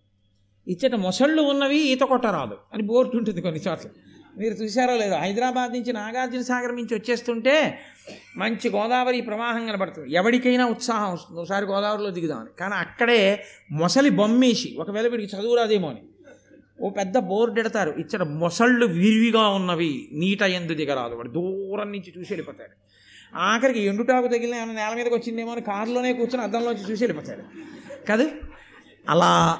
[0.68, 3.62] ఇచ్చట మొసళ్ళు ఉన్నవి ఈత కొట్టరాదు అని బోర్డు ఉంటుంది కొన్ని
[4.38, 7.80] మీరు చూసారో లేదో హైదరాబాద్ నుంచి నాగార్జున సాగర్ నుంచి వచ్చేస్తుంటే
[8.38, 10.14] మంచి గోదావరి ప్రవాహం కనబడుతుంది.
[10.14, 11.42] ఎవరికైనా ఉత్సాహం వస్తుంది.
[11.42, 16.02] ఒకసారి గోదావరిలో దిగుదామని కానీ అక్కడే మొసలి బొమ్మేసి ఒకవేళ వీడికి చదువు రాదేమో అని.
[16.82, 17.92] ఓ పెద్ద బోర్డు ఎడతారు.
[17.92, 21.16] ఇచ్చట మొసళ్ళు విరివిగా ఉన్నవి నీట ఎందు దిగరాదు.
[21.16, 22.72] వాడు దూరం నుంచి చూసి వెళ్ళిపోతాడు.
[23.38, 27.77] ఆఖరికి ఎండుటాకు తగిలిన నేల మీదకి వచ్చిందేమో అని కారులోనే కూర్చొని అద్దంలోంచి చూసి వెళ్ళిపోతాడు.
[28.08, 28.32] కాదు.
[29.10, 29.60] అలా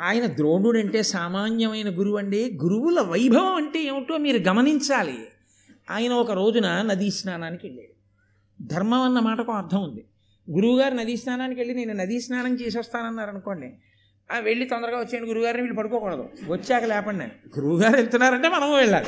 [0.00, 5.18] ఆయన ద్రోణుడు అంటే సామాన్యమైన గురువు అండి గురువుల వైభవం అంటే ఏమిటో మీరు గమనించాలి.
[5.90, 8.00] ఆయన ఒక రోజున నదీ స్నానానికి వెళ్ళాడు.
[8.74, 10.04] ధర్మం అన్న మాటకు అర్థం ఉంది.
[10.50, 13.72] గురువుగారు నదీ స్నానానికి వెళ్ళి నేను నదీ స్నానం చేసి వస్తానన్నారు అనుకోండి.
[14.32, 15.28] ఆ వెళ్ళి తొందరగా వచ్చేయండి.
[15.28, 16.28] గురువుగారిని వీళ్ళు పడుకోకూడదు.
[16.48, 17.24] వచ్చాక లేపండి.
[17.24, 19.06] గురువుగారు వెళ్తున్నారంటే మనం వెళ్ళాలి.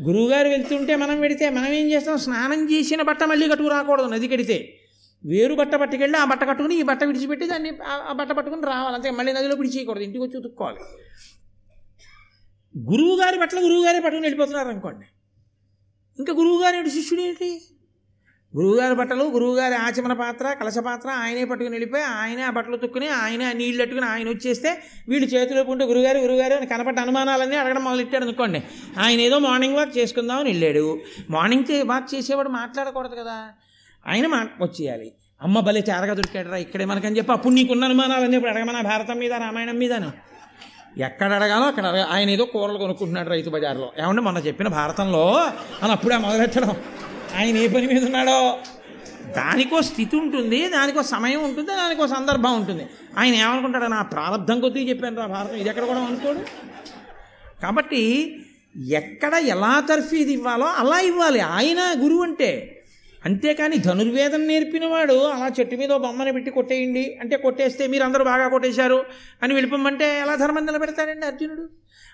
[0.00, 2.18] గురువుగారు వెళ్తుంటే మనం వెడితే మనం ఏం చేస్తాం?
[2.18, 4.80] స్నానం చేసిన బట్ట మళ్ళీ కట్టుకు రాకూడదు నది కడితే.
[5.26, 8.94] వేరు బట్ట పట్టుకెళ్ళి ఆ బట్ట కట్టుకుని ఈ బట్ట విడిచిపెట్టి దాన్ని ఆ- బట్ట పట్టుకుని రావాలి.
[8.94, 10.78] అంతే మళ్ళీ నదిలో విడిచేయకూడదు ఇంటికి వచ్చి ఉతుక్కోవాలి.
[12.78, 15.06] గురువుగారి బట్టలు గురువుగారే పట్టుకుని వెళ్ళిపోతున్నారు అనుకోండి.
[16.18, 17.62] ఇంకా గురువుగారి గారి శిష్యుడు ఏంటి?
[18.56, 23.44] గురువుగారి బట్టలు గురువుగారి ఆచమన పాత్ర కలశ పాత్ర ఆయనే పట్టుకుని వెళ్ళిపోయి ఆయనే ఆ బట్టలు తుక్కుని ఆయనే
[23.44, 28.24] ఆ నీళ్ళు పెట్టుకుని ఆయన వచ్చేస్తే వీళ్ళు చేతిలో ఉంటే గురుగారు గురుగారు అని కనపడ్డ అనుమానాలన్నీ అడగడం మొదలెట్టాడు
[28.24, 28.62] అనుకోండి.
[28.98, 31.00] ఆయన ఏదో మార్నింగ్ వాక్ చేసుకుందామని వెళ్ళాడు.
[31.30, 33.48] మార్నింగ్ చే- వాక్ చేసేవాడు మాట్లాడకూడదు కదా.
[34.06, 35.12] ఆయన మా వచ్చేయాలి.
[35.42, 39.78] అమ్మ బలి తేరగా దొరికాడరా ఇక్కడే మనకని చెప్పి అప్పుడు నీకున్న అనుమానాలన్నీ ఇప్పుడు అడగమన్నా భారతం మీద రామాయణం
[39.78, 40.12] మీదను
[40.98, 43.92] ఎక్కడ అడగాలో అక్కడ అడగ ఆయన ఏదో కూరలు కొనుక్కుంటున్నాడు రైతు బజార్లో.
[43.98, 45.34] ఏమంటే మొన్న చెప్పిన భారతంలో
[45.82, 46.76] అని అప్పుడే మొదలెట్టడం.
[47.36, 48.58] ఆయన ఏ పని మీద ఉన్నాడో?
[49.36, 52.86] దానికో స్థితి ఉంటుంది దానికో సమయం ఉంటుంది దానికో సందర్భం ఉంటుంది.
[53.18, 53.84] ఆయన ఏమనుకుంటాడు?
[53.84, 56.38] నా ప్రారంధం కొద్దీ చెప్పాను రా భారతం ఇది ఎక్కడ కూడా అనుకోడు.
[57.62, 58.36] కాబట్టి
[58.90, 61.40] ఎక్కడ ఎలా తర్ఫీది ఇవ్వాలో అలా ఇవ్వాలి.
[61.40, 62.75] ఆయన గురువు అంటే
[63.26, 67.18] అంతేకాని ధనుర్వేదం నేర్పినవాడు అలా చెట్టు మీద ఓ బొమ్మని పెట్టి కొట్టేయండి.
[67.20, 69.04] అంటే కొట్టేస్తే మీరు అందరూ బాగా కొట్టేశారు
[69.42, 71.70] అని వెళ్ళిపోమంటే ఎలా ధర్మం నిలబెడతాడండి అర్జునుడు?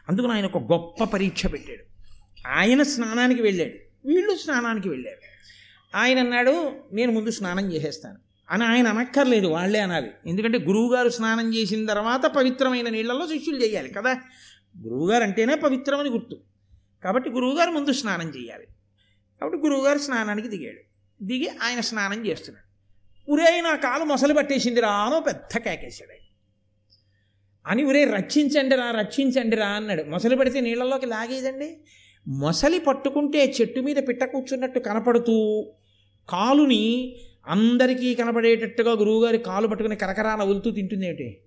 [0.09, 1.85] అందుకని ఆయన ఒక గొప్ప పరీక్ష పెట్టాడు.
[2.49, 4.09] ఆయన స్నానానికి వెళ్ళాడు.
[4.09, 5.17] వీళ్ళు స్నానానికి వెళ్ళారు.
[5.97, 8.19] ఆయన అన్నాడు నేను ముందు స్నానం చేసేస్తాను.
[8.51, 10.11] అని ఆయన అనక్కర్లేదు వాళ్ళే అనాలి.
[10.27, 14.13] ఎందుకంటే గురువుగారు స్నానం చేసిన తర్వాత పవిత్రమైన నీళ్ళల్లో శిష్యులు చేయాలి కదా.
[14.83, 16.41] గురువుగారు అంటేనే పవిత్రమని గుర్తు.
[17.05, 18.65] కాబట్టి గురువుగారు ముందు స్నానం చేయాలి.
[19.41, 20.92] కాబట్టి గురువుగారు స్నానానికి దిగాడు.
[21.23, 22.69] దిగి ఆయన స్నానం చేస్తున్నాడు.
[23.33, 26.17] ఉరే నా కాలు మొసలు పట్టేసింది రా అనో పెద్ద కేకేశాడు
[27.67, 30.03] అని ఉరే రక్షించండి రా రక్షించండి రా అన్నాడు.
[30.03, 31.77] మొసలు పడితే నీళ్ళలోకి లాగేదండి
[32.29, 35.37] మొసలి పట్టుకుంటే చెట్టు మీద పిట్ట కూర్చున్నట్టు కనపడుతూ
[36.29, 41.41] కాలుని అందరికీ కనపడేటట్టుగా గురువుగారి కాలు పట్టుకుని కరకరా నవ్వులుతూ తింటుంది ఏంటి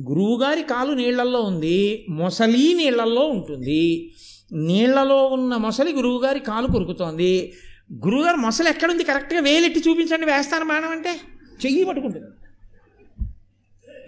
[0.00, 4.12] గురువుగారి కాలు నీళ్ళల్లో ఉంది మొసలి నీళ్ళల్లో ఉంటుంది.
[4.52, 7.52] నీళ్ళలో ఉన్న మొసలి గురువుగారి కాలు కొరుకుతోంది.
[7.90, 9.04] గురువుగారు మొసలు ఎక్కడుంది?
[9.04, 11.20] కరెక్ట్గా వేలెట్టి చూపించండి వేస్తాను బాణం అంటే.
[11.64, 12.26] చెయ్యి పట్టుకుంటుంది.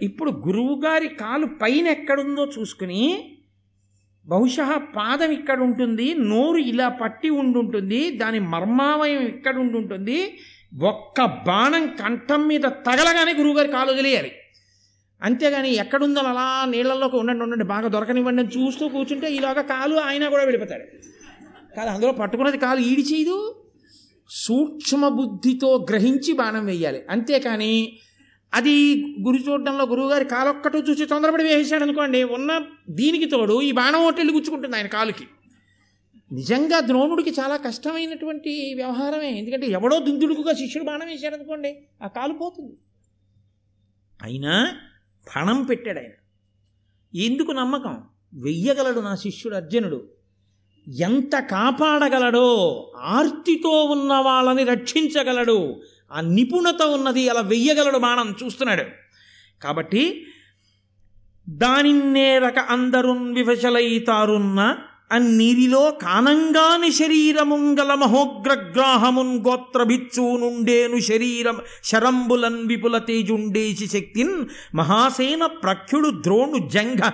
[0.01, 3.03] ఇప్పుడు గురువుగారి కాలు పైన ఎక్కడుందో చూసుకుని
[4.27, 10.39] బహుశా పాదం ఇక్కడ ఉంటుంది నోరు ఇలా పట్టి ఉండుంటుంది దాని మర్మావయం ఇక్కడ ఉండుంటుంది
[10.83, 14.31] ఒక్క బాణం కంఠం మీద తగలగానే గురువుగారి కాలు వదిలేయాలి.
[15.21, 20.43] అంతేగాని ఎక్కడుందో అలా నీళ్ళల్లోకి ఉండండి ఉండండి బాగా దొరకనివ్వండి అని చూస్తూ కూర్చుంటే ఈలోగా కాలు ఆయన కూడా
[20.43, 20.83] వెళ్ళిపోతాడు.
[21.75, 23.62] కాదు అందులో పట్టుకున్నది కాలు ఈడిచేయదు
[24.35, 27.03] సూక్ష్మ బుద్ధితో గ్రహించి బాణం వేయాలి.
[27.09, 27.99] అంతేకాని
[28.53, 34.23] అది గురి చూడడంలో గురువుగారి కాలొక్కటూ చూసి తొందరపడి వేసేశాడు అనుకోండి ఉన్న దీనికి తోడు ఈ బాణం ఒకటి
[34.23, 35.27] గుచ్చుకుంటుంది ఆయన కాలుకి.
[36.31, 39.39] నిజంగా ద్రోణుడికి చాలా కష్టమైనటువంటి వ్యవహారమే.
[39.39, 42.75] ఎందుకంటే ఎవడో దుందుడుకుగా శిష్యుడు బాణం వేశాడు అనుకోండి ఆ కాలు పోతుంది.
[44.23, 44.75] అయినా
[45.35, 46.11] పణం పెట్టాడు ఆయన.
[47.17, 48.03] ఎందుకు నమ్మకం?
[48.33, 50.09] వెయ్యగలడు నా శిష్యుడు అర్జునుడు.
[50.99, 52.47] ఎంత కాపాడగలడో
[53.03, 55.75] ఆర్తితో ఉన్న వాళ్ళని రక్షించగలడు.
[56.11, 58.83] ఆ నిపుణత ఉన్నది అలా వెయ్యగలడు బాణం చూస్తున్నాడు.
[59.63, 60.25] కాబట్టి
[61.49, 64.77] దానిన్నేరక అందరున్ వివశలైతారున్న
[65.11, 77.11] అన్నిరిలో కానంగాని శరీరముంగల మహోగ్రగ్రాహమున్ గోత్రభిచ్చు నుండేను శరీరం శరంబులన్ విపుల తేజుండేసి శక్తిన్ మహాసేన ప్రఖ్యుడు ద్రోణు జంగ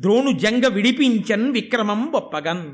[0.00, 2.66] ద్రోణు జంగ విడిపించన్ విక్రమం ఒప్పగన్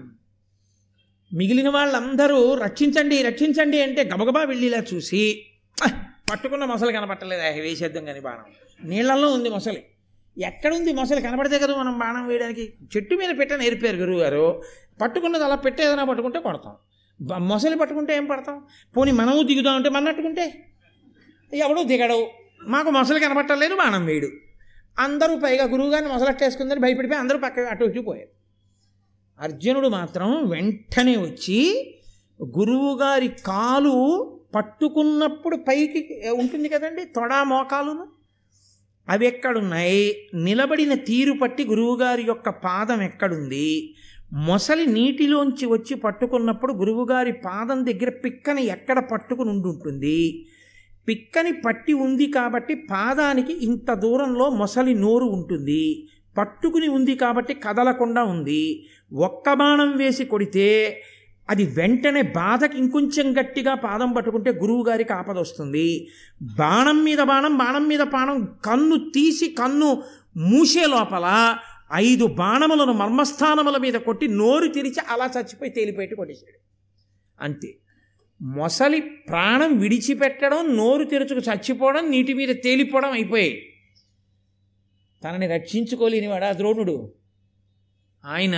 [1.34, 5.46] మిగిలిన వాళ్ళందరూ రక్షించండి రక్షించండి అంటే గబగబా వెళ్ళిలా చూసి
[6.30, 7.42] పట్టుకున్న మొసలు కనపట్టలేదు?
[7.42, 8.44] ఆ వేసేద్దాం కానీ బాణం.
[8.84, 9.84] నీళ్ళలో ఉంది మొసలి.
[10.38, 11.22] ఎక్కడుంది మొసలి?
[11.22, 12.72] కనపడితే కదా మనం బాణం వేయడానికి.
[12.96, 14.62] చెట్టు మీద పెట్ట నేర్పారు గురువు గారు
[15.00, 16.74] పట్టుకున్నది అలా పెట్టేదైనా పట్టుకుంటే కొడతాం.
[17.48, 18.64] మొసలి పట్టుకుంటే ఏం పడతాం?
[18.96, 20.64] పోనీ మనము దిగుదాం అంటే మన్నట్టుకుంటే?
[21.54, 22.30] ఎవడో దిగడవు
[22.66, 24.28] మాకు మొసలి కనపట్టలేదు బాణం వేయడు.
[24.98, 28.28] అందరూ పైగా గురువుగారిని మొసలట్టేసుకుందని భయపడిపోయి అందరూ పక్క అటు ఇటు పోయారు.
[29.40, 31.58] అర్జునుడు మాత్రం వెంటనే వచ్చి
[32.58, 33.94] గురువుగారి కాలు
[34.54, 38.06] పట్టుకున్నప్పుడు పైకి ఉంటుంది కదండి తొడా మోకాలును?
[39.08, 40.28] అవి ఎక్కడున్నాయి?
[40.34, 43.94] నిలబడిన తీరు పట్టి గురువుగారి యొక్క పాదం ఎక్కడుంది?
[44.32, 50.46] మొసలి నీటిలోంచి వచ్చి పట్టుకున్నప్పుడు గురువుగారి పాదం దగ్గర పిక్కని ఎక్కడ పట్టుకుని ఉండుంటుంది?
[51.08, 56.08] పిక్కని పట్టి ఉంది కాబట్టి పాదానికి ఇంత దూరంలో మొసలి నోరు ఉంటుంది.
[56.38, 58.86] పట్టుకుని ఉంది కాబట్టి కదలకుండా ఉంది.
[59.12, 61.02] ఒక్క బాణం వేసి కొడితే
[61.50, 66.08] అది వెంటనే బాధకి ఇంకొంచెం గట్టిగా పాదం పట్టుకుంటే గురువు గారికి ఆపద వస్తుంది.
[66.42, 70.02] బాణం మీద బాణం బాణం మీద బాణం కన్ను తీసి కన్ను
[70.36, 71.58] మూసే లోపల
[71.94, 76.58] ఐదు బాణములను మర్మస్థానముల మీద కొట్టి నోరు తెరిచి అలా చచ్చిపోయి తేలిపెట్టి కొట్టేశాడు.
[77.44, 77.74] అంతే.
[78.42, 83.75] మొసలి ప్రాణం విడిచిపెట్టడం నోరు తెరుచుకు చచ్చిపోవడం నీటి మీద తేలిపోవడం అయిపోయాయి.
[85.26, 87.12] తనని రక్షించుకోలేనివాడు ఆ ద్రోణుడు?
[88.24, 88.56] ఆయన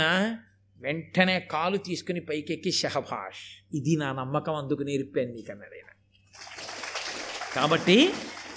[0.78, 5.92] వెంటనే కాలు తీసుకుని పైకెక్కి షహభాష్ ఇది నా నమ్మకం అందుకు నేర్పాను నీకన్నాడు ఆయన.
[7.54, 8.12] కాబట్టి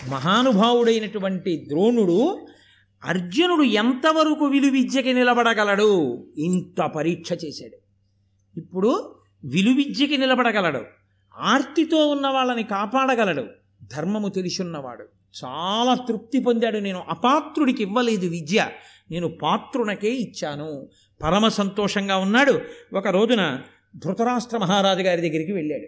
[0.10, 2.48] మహానుభావుడైనటువంటి ద్రోణుడు
[3.04, 6.24] అర్జునుడు ఎంతవరకు విలువిద్యకి నిలబడగలడు?
[6.38, 7.78] ఇంత పరీక్ష చేశాడు.
[8.60, 10.86] ఇప్పుడు విలువిద్యకి నిలబడగలడు.
[11.38, 13.48] ఆర్తితో ఉన్న వాళ్ళని కాపాడగలడు.
[13.84, 15.21] ధర్మము తెలిసున్నవాడు.
[15.44, 16.78] చాలా తృప్తి పొందాడు.
[16.78, 18.68] నేను అపాత్రుడికి ఇవ్వలేదు విద్య.
[19.12, 20.90] నేను పాత్రునకే ఇచ్చాను.
[21.24, 22.62] పరమ సంతోషంగా ఉన్నాడు.
[22.94, 23.62] ఒక రోజున
[23.96, 25.88] ధృతరాష్ట్ర మహారాజు గారి దగ్గరికి వెళ్ళాడు.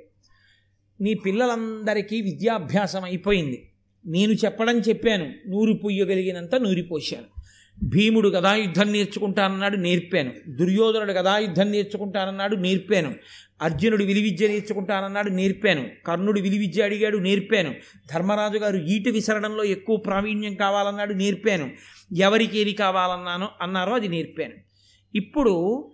[1.03, 3.71] నీ పిల్లలందరికీ విద్యాభ్యాసం అయిపోయింది.
[4.05, 5.33] నేను చెప్పడం చెప్పాను.
[5.47, 7.42] నూరి పొయ్యగలిగినంత నూరిపోశాను
[7.83, 10.31] భీముడు గదాయుద్ధం నేర్చుకుంటానన్నాడు నేర్పాను.
[10.49, 13.15] దుర్యోధనుడు గదాయుద్ధం నేర్చుకుంటానన్నాడు నేర్పాను.
[13.61, 15.89] అర్జునుడు విలువిద్య నేర్చుకుంటానన్నాడు నేర్పాను.
[16.07, 17.75] కర్ణుడు విలువిద్య అడిగాడు నేర్పాను.
[18.13, 21.69] ధర్మరాజు గారు ఈట విసరడంలో ఎక్కువ ప్రావీణ్యం కావాలన్నాడు నేర్పాను.
[22.17, 24.53] ఎవరికి ఏది కావాలన్నానో అన్నారో అది నేర్పాను.
[25.15, 25.87] ఇప్పుడు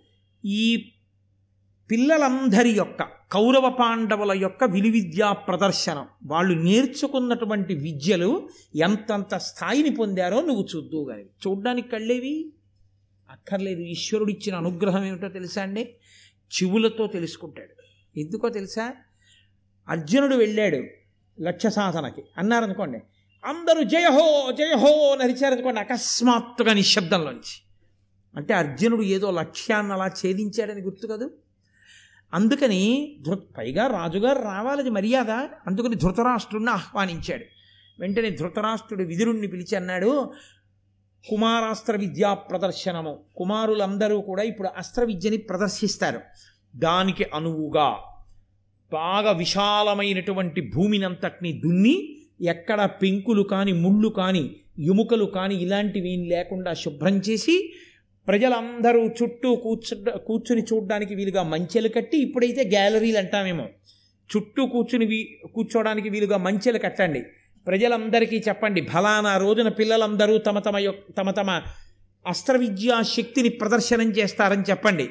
[0.46, 0.92] ఈ
[1.92, 6.08] పిల్లలందరి యొక్క కౌరవ పాండవుల యొక్క విలువిద్యా ప్రదర్శనం.
[6.26, 12.54] వాళ్ళు నేర్చుకున్నటువంటి విద్యలు ఎంతంత స్థాయిని పొందారో నువ్వు చూద్దువు కానీ చూడ్డానికి కళ్ళేవి?
[13.30, 13.82] అక్కర్లేదు.
[13.82, 15.90] ఈశ్వరుడు ఇచ్చిన అనుగ్రహం ఏమిటో తెలుసా అండి?
[16.54, 17.82] చెవులతో తెలుసుకుంటాడు.
[18.20, 18.94] ఎందుకో తెలుసా?
[19.90, 20.84] అర్జునుడు వెళ్ళాడు
[21.42, 22.24] లక్ష్య సాధనకి.
[22.38, 23.00] అన్నారనుకోండి
[23.46, 27.62] అందరూ జయహో జయహో అని అరిచారనుకోండి అకస్మాత్తుగా నిశ్శబ్దంలోంచి.
[28.36, 31.30] అంటే అర్జునుడు ఏదో లక్ష్యాన్ని అలా ఛేదించాడని గుర్తు కదా?
[32.34, 35.32] అందుకని ధృ పైగా రాజుగారు రావాలది మర్యాద.
[35.68, 37.46] అందుకని ధృతరాష్ట్రుడిని ఆహ్వానించాడు.
[38.00, 40.32] వెంటనే ధృతరాష్ట్రుడు విదురుణ్ణి పిలిచి అన్నాడు
[41.30, 43.20] కుమారాస్త్ర విద్యా ప్రదర్శనము.
[43.36, 46.22] కుమారులందరూ కూడా ఇప్పుడు అస్త్ర విద్యని ప్రదర్శిస్తారు.
[46.76, 47.98] దానికి అనువుగా
[48.94, 57.18] బాగా విశాలమైనటువంటి భూమినంతటిని దున్ని ఎక్కడ పెంకులు కానీ ముళ్ళు కానీ ఎముకలు కానీ ఇలాంటివి ఏం లేకుండా శుభ్రం
[57.18, 57.74] చేసి
[58.28, 63.68] ప్రజలందరూ చుట్టూ కూర్చు కూర్చుని చూడడానికి వీలుగా మంచెలు కట్టి ఇప్పుడైతే గ్యాలరీలు అంటామేమో.
[64.36, 65.38] చుట్టూ కూర్చుని వీ
[66.10, 67.24] వీలుగా మంచెలు కట్టండి.
[67.68, 71.62] ప్రజలందరికీ చెప్పండి ఫలానా రోజున పిల్లలందరూ తమ తమ తమ తమ
[72.28, 75.10] అస్త్ర విద్యా శక్తిని ప్రదర్శనం చేస్తారని చెప్పండి.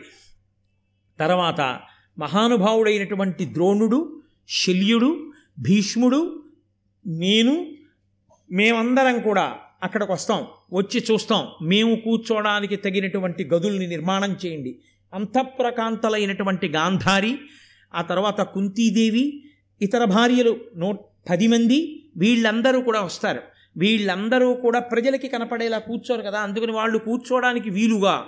[1.21, 1.81] తర్వాత
[2.18, 6.42] మహానుభావుడైనటువంటి ద్రోణుడు శల్యుడు భీష్ముడు
[7.07, 7.73] నేను
[8.51, 11.46] మేమందరం కూడా అక్కడికి వస్తాం వచ్చి చూస్తాం.
[11.62, 14.78] మేము కూర్చోడానికి తగినటువంటి గదుల్ని నిర్మాణం చేయండి.
[15.14, 17.34] అంతఃప్రకాంతలైనటువంటి గాంధారి
[17.94, 19.42] ఆ తర్వాత కుంతీదేవి
[19.82, 20.92] ఇతర భార్యలు నూ
[21.30, 23.40] పది మంది వీళ్ళందరూ కూడా వస్తారు.
[23.76, 28.26] వీళ్ళందరూ కూడా ప్రజలకి కనపడేలా కూర్చోరు కదా అందుకని వాళ్ళు కూర్చోడానికి వీలుగా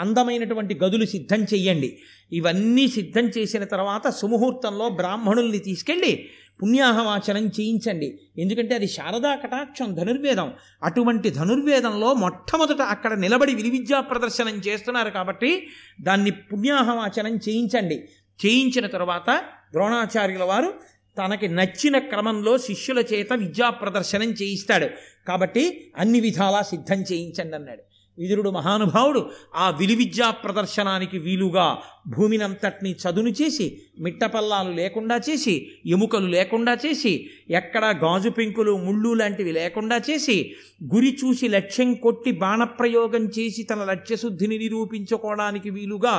[0.00, 1.98] అందమైనటువంటి గదులు సిద్ధం చెయ్యండి.
[2.32, 6.28] ఇవన్నీ సిద్ధం చేసిన తర్వాత సుముహూర్తంలో బ్రాహ్మణుల్ని తీసుకెళ్ళి
[6.62, 8.18] పుణ్యాహవాచనం చేయించండి.
[8.38, 10.52] ఎందుకంటే అది శారదా కటాక్షం ధనుర్వేదం.
[10.82, 15.66] అటువంటి ధనుర్వేదంలో మొట్టమొదట అక్కడ నిలబడి విలువిద్యా ప్రదర్శనం చేస్తున్నారు కాబట్టి
[16.00, 18.04] దాన్ని పుణ్యాహవాచనం చేయించండి.
[18.46, 20.74] చేయించిన తర్వాత ద్రోణాచార్యుల వారు
[21.18, 24.88] తనకి నచ్చిన క్రమంలో శిష్యుల చేత విద్యా ప్రదర్శనం చేయిస్తాడు.
[25.28, 27.82] కాబట్టి అన్ని విధాలా సిద్ధం చేయించండి అన్నాడు.
[28.18, 33.66] విదురుడు మహానుభావుడు ఆ విలువిద్యా ప్రదర్శనానికి వీలుగా భూమినంతటిని చదును చేసి
[33.98, 35.54] మిట్టపల్లాలు లేకుండా చేసి
[35.86, 37.12] ఎముకలు లేకుండా చేసి
[37.50, 40.36] ఎక్కడ గాజు పెంకులు ముళ్ళు లాంటివి లేకుండా చేసి
[40.84, 46.14] గురి చూసి లక్ష్యం కొట్టి బాణప్రయోగం చేసి తన లక్ష్యశుద్ధిని నిరూపించుకోవడానికి వీలుగా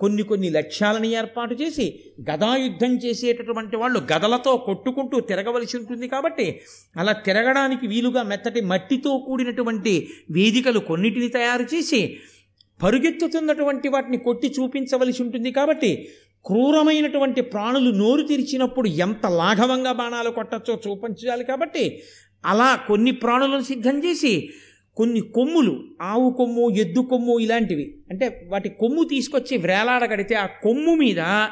[0.00, 1.86] కొన్ని కొన్ని లక్ష్యాలను ఏర్పాటు చేసి
[2.30, 6.46] గదాయుద్ధం చేసేటటువంటి వాళ్ళు గదలతో కొట్టుకుంటూ తిరగవలసి ఉంటుంది కాబట్టి
[6.96, 9.94] అలా తిరగడానికి వీలుగా మెత్తటి మట్టితో కూడినటువంటి
[10.30, 12.02] వేదికలు కొన్నిటిని తయారు చేసి
[12.82, 16.08] పరుగెత్తుతున్నటువంటి వాటిని కొట్టి చూపించవలసి ఉంటుంది కాబట్టి
[16.46, 22.02] క్రూరమైనటువంటి ప్రాణులు నోరు తెరిచినప్పుడు ఎంత లాఘవంగా బాణాలు కొట్టచ్చో చూపించాలి కాబట్టి
[22.44, 24.48] అలా కొన్ని ప్రాణులను సిద్ధం చేసి
[24.96, 27.98] కొన్ని కొమ్ములు ఆవు కొమ్ము ఎద్దు కొమ్ము ఇలాంటివి.
[28.10, 31.48] అంటే వాటి కొమ్ము తీసుకొచ్చి వ్రేలాడగడితే ఆ కొమ్ము మీద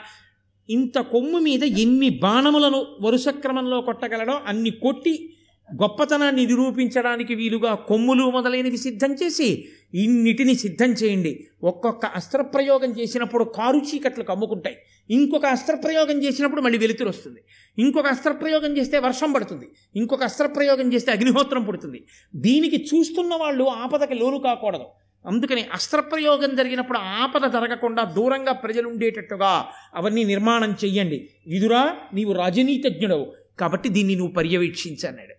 [0.71, 5.36] ఇంత కొమ్ము మీద ఎన్ని బాణములను వరుస క్రమంలో కొట్టగలడో అన్ని కొట్టి
[5.75, 11.47] గొప్పతనాన్ని నిరూపించడానికి వీలుగా కొమ్ములు మొదలైనవి సిద్ధం చేసి ఇన్నిటిని సిద్ధం చేయండి.
[11.63, 14.77] ఒక్కొక్క అస్త్రప్రయోగం చేసినప్పుడు కారు చీకట్లు కమ్ముకుంటాయి.
[15.11, 17.41] ఇంకొక అస్త్రప్రయోగం చేసినప్పుడు మళ్ళీ వెలుతురు వస్తుంది.
[17.79, 19.67] ఇంకొక అస్త్రప్రయోగం చేస్తే వర్షం పడుతుంది.
[19.97, 22.07] ఇంకొక అస్త్రప్రయోగం చేస్తే అగ్నిహోత్రం పుడుతుంది.
[22.37, 24.85] దీనికి చూస్తున్న వాళ్ళు ఆపదకి లోను కాకూడదు.
[25.27, 31.29] అందుకని అస్త్రప్రయోగం జరిగినప్పుడు ఆపద జరగకుండా దూరంగా ప్రజలు ఉండేటట్టుగా అవన్నీ నిర్మాణం చెయ్యండి.
[31.49, 33.33] విదురా నీవు రాజనీతజ్ఞుడవు.
[33.61, 35.36] కాబట్టి దీన్ని నువ్వు పర్యవేక్షించన్నాడు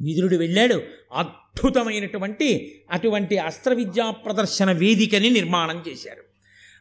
[0.00, 0.82] విదురుడు వెళ్ళాడు.
[1.12, 6.29] అద్భుతమైనటువంటి అటువంటి అస్త్ర విద్యా ప్రదర్శన వేదికని నిర్మాణం చేశారు.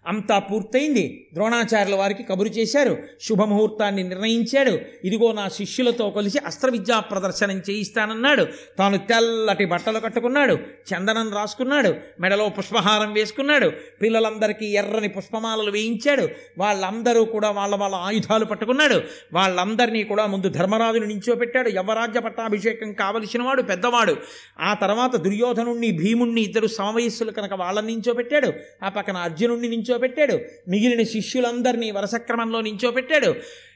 [0.07, 1.27] అంతా పూర్తయింది.
[1.33, 2.97] ద్రోణాచార్యుల వారికి కబురు చేశారు.
[3.21, 4.79] శుభముహూర్తాన్ని నిర్ణయించాడు.
[5.03, 8.47] ఇదిగో నా శిష్యులతో కలిసి అస్త్ర విద్యా ప్రదర్శనం చేయిస్తానన్నాడు.
[8.77, 10.53] తాను తెల్లటి బట్టలు కట్టుకున్నాడు.
[10.53, 11.95] చందనం రాసుకున్నాడు.
[12.19, 13.71] మెడలో పుష్పహారం వేసుకున్నాడు.
[14.01, 16.29] పిల్లలందరికీ ఎర్రని పుష్పమాలలు వేయించాడు.
[16.57, 19.01] వాళ్ళందరూ కూడా వాళ్ళ వాళ్ళ ఆయుధాలు పట్టుకున్నాడు.
[19.33, 21.69] వాళ్ళందరినీ కూడా ముందు ధర్మరాజును నించోపెట్టాడు.
[21.69, 24.17] యవరాజ్య పట్టాభిషేకం కావలసిన వాడు పెద్దవాడు.
[24.59, 28.53] ఆ తర్వాత దుర్యోధనుణ్ణి భీముణ్ణి ఇద్దరు సమవయస్సులు కనుక వాళ్ళని నించోపెట్టాడు.
[28.83, 33.35] ఆ పక్కన అర్జునుణ్ణి నించోపెట్టాడు మిగిలిన శిష్యులందరినీ వరసక్రమంలో నించోపెట్టాడు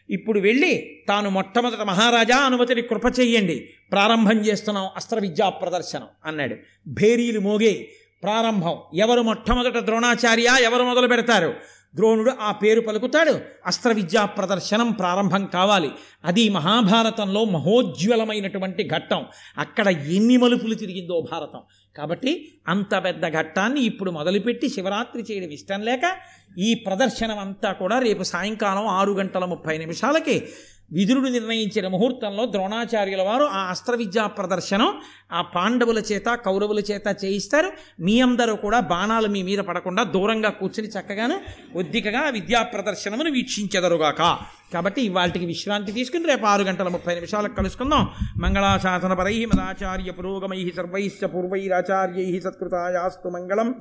[0.10, 6.56] ఇప్పుడు వెళ్ళి తాను మొట్టమొదట మహారాజా అనుమతిని కృప చెయ్యండి ప్రారంభం చేస్తున్నాం అస్త్ర విద్యా ప్రదర్శనం అన్నాడు.
[6.88, 7.90] భేరీలు మోగే
[8.24, 8.78] ప్రారంభం.
[8.94, 11.54] ఎవరు మొట్టమొదట ద్రోణాచార్య ఎవరు మొదలు పెడతారు?
[11.96, 13.40] ద్రోణుడు ఆ పేరు పలుకుతాడు.
[13.66, 15.92] అస్త్ర విద్యా ప్రదర్శనం ప్రారంభం కావాలి.
[16.26, 19.26] అది మహాభారతంలో మహోజ్వలమైనటువంటి ఘట్టం.
[19.58, 21.60] అక్కడ ఎన్ని మలుపులు తిరిగిందో భారతం.
[21.98, 26.18] కాబట్టి అంత పెద్ద ఘట్టాన్ని ఇప్పుడు మొదలుపెట్టి శివరాత్రి చేయడం ఇష్టం లేక
[26.60, 30.50] ఈ ప్రదర్శనం అంతా కూడా రేపు సాయంకాలం ఆరు గంటల ముప్పై నిమిషాలకి
[30.94, 34.98] విదురుడు నిర్ణయించిన ముహూర్తంలో ద్రోణాచార్యుల వారు ఆ అస్త్ర విద్యా ప్రదర్శనం
[35.32, 37.72] ఆ పాండవుల చేత కౌరవుల చేత చేయిస్తారు.
[38.00, 41.40] మీ అందరూ కూడా బాణాలు మీ మీద పడకుండా దూరంగా కూర్చుని చక్కగాను
[41.76, 44.38] ఒద్దికగా ఆ విద్యా ప్రదర్శనమును వీక్షించెదరుగాక.
[44.74, 48.10] కాబట్టి ఇవాళకి విశ్రాంతి తీసుకుని రేపు ఆరు గంటల ముప్పై నిమిషాలకు కలుసుకుందాం.
[48.38, 53.76] మంగళాశాసన పరై మదాచార్య పురోగమై సర్వైశ్చ పూర్వైరాచార్యై సత్కృతాయాస్తు మంగళం.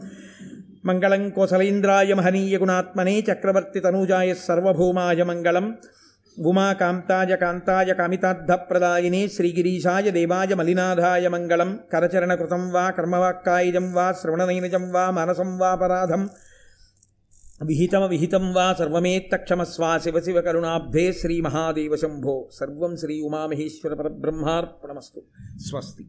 [0.85, 5.75] మంగళం కోసలేంద్రాయ మహనీయ గుణాత్మనే చక్రవర్తి తనూజాయ సర్వభౌమాయ మంగళం.
[6.38, 11.79] ఉమాకాంతాయ కాంతాయ కామితార్థప్రదాయినే శ్రీగిరీశాయ దేవాయ మలినాథాయ మంగళం.
[11.92, 16.31] కరచరణకృతం వా కర్మవాక్కాయుజం వా శ్రవణనైనజం వా మనసం వాపరాధం
[17.62, 22.49] విహితమ విహితం వా సర్వమేత్తక్షమస్వా శివ శివ కరుణాబ్ధే శ్రీ మహాదేవ శంభో.
[22.53, 25.23] సర్వం శ్రీ ఉమామహేశ్వర పరబ్రహ్మార్పణమస్తు.
[25.68, 26.07] స్వస్తి.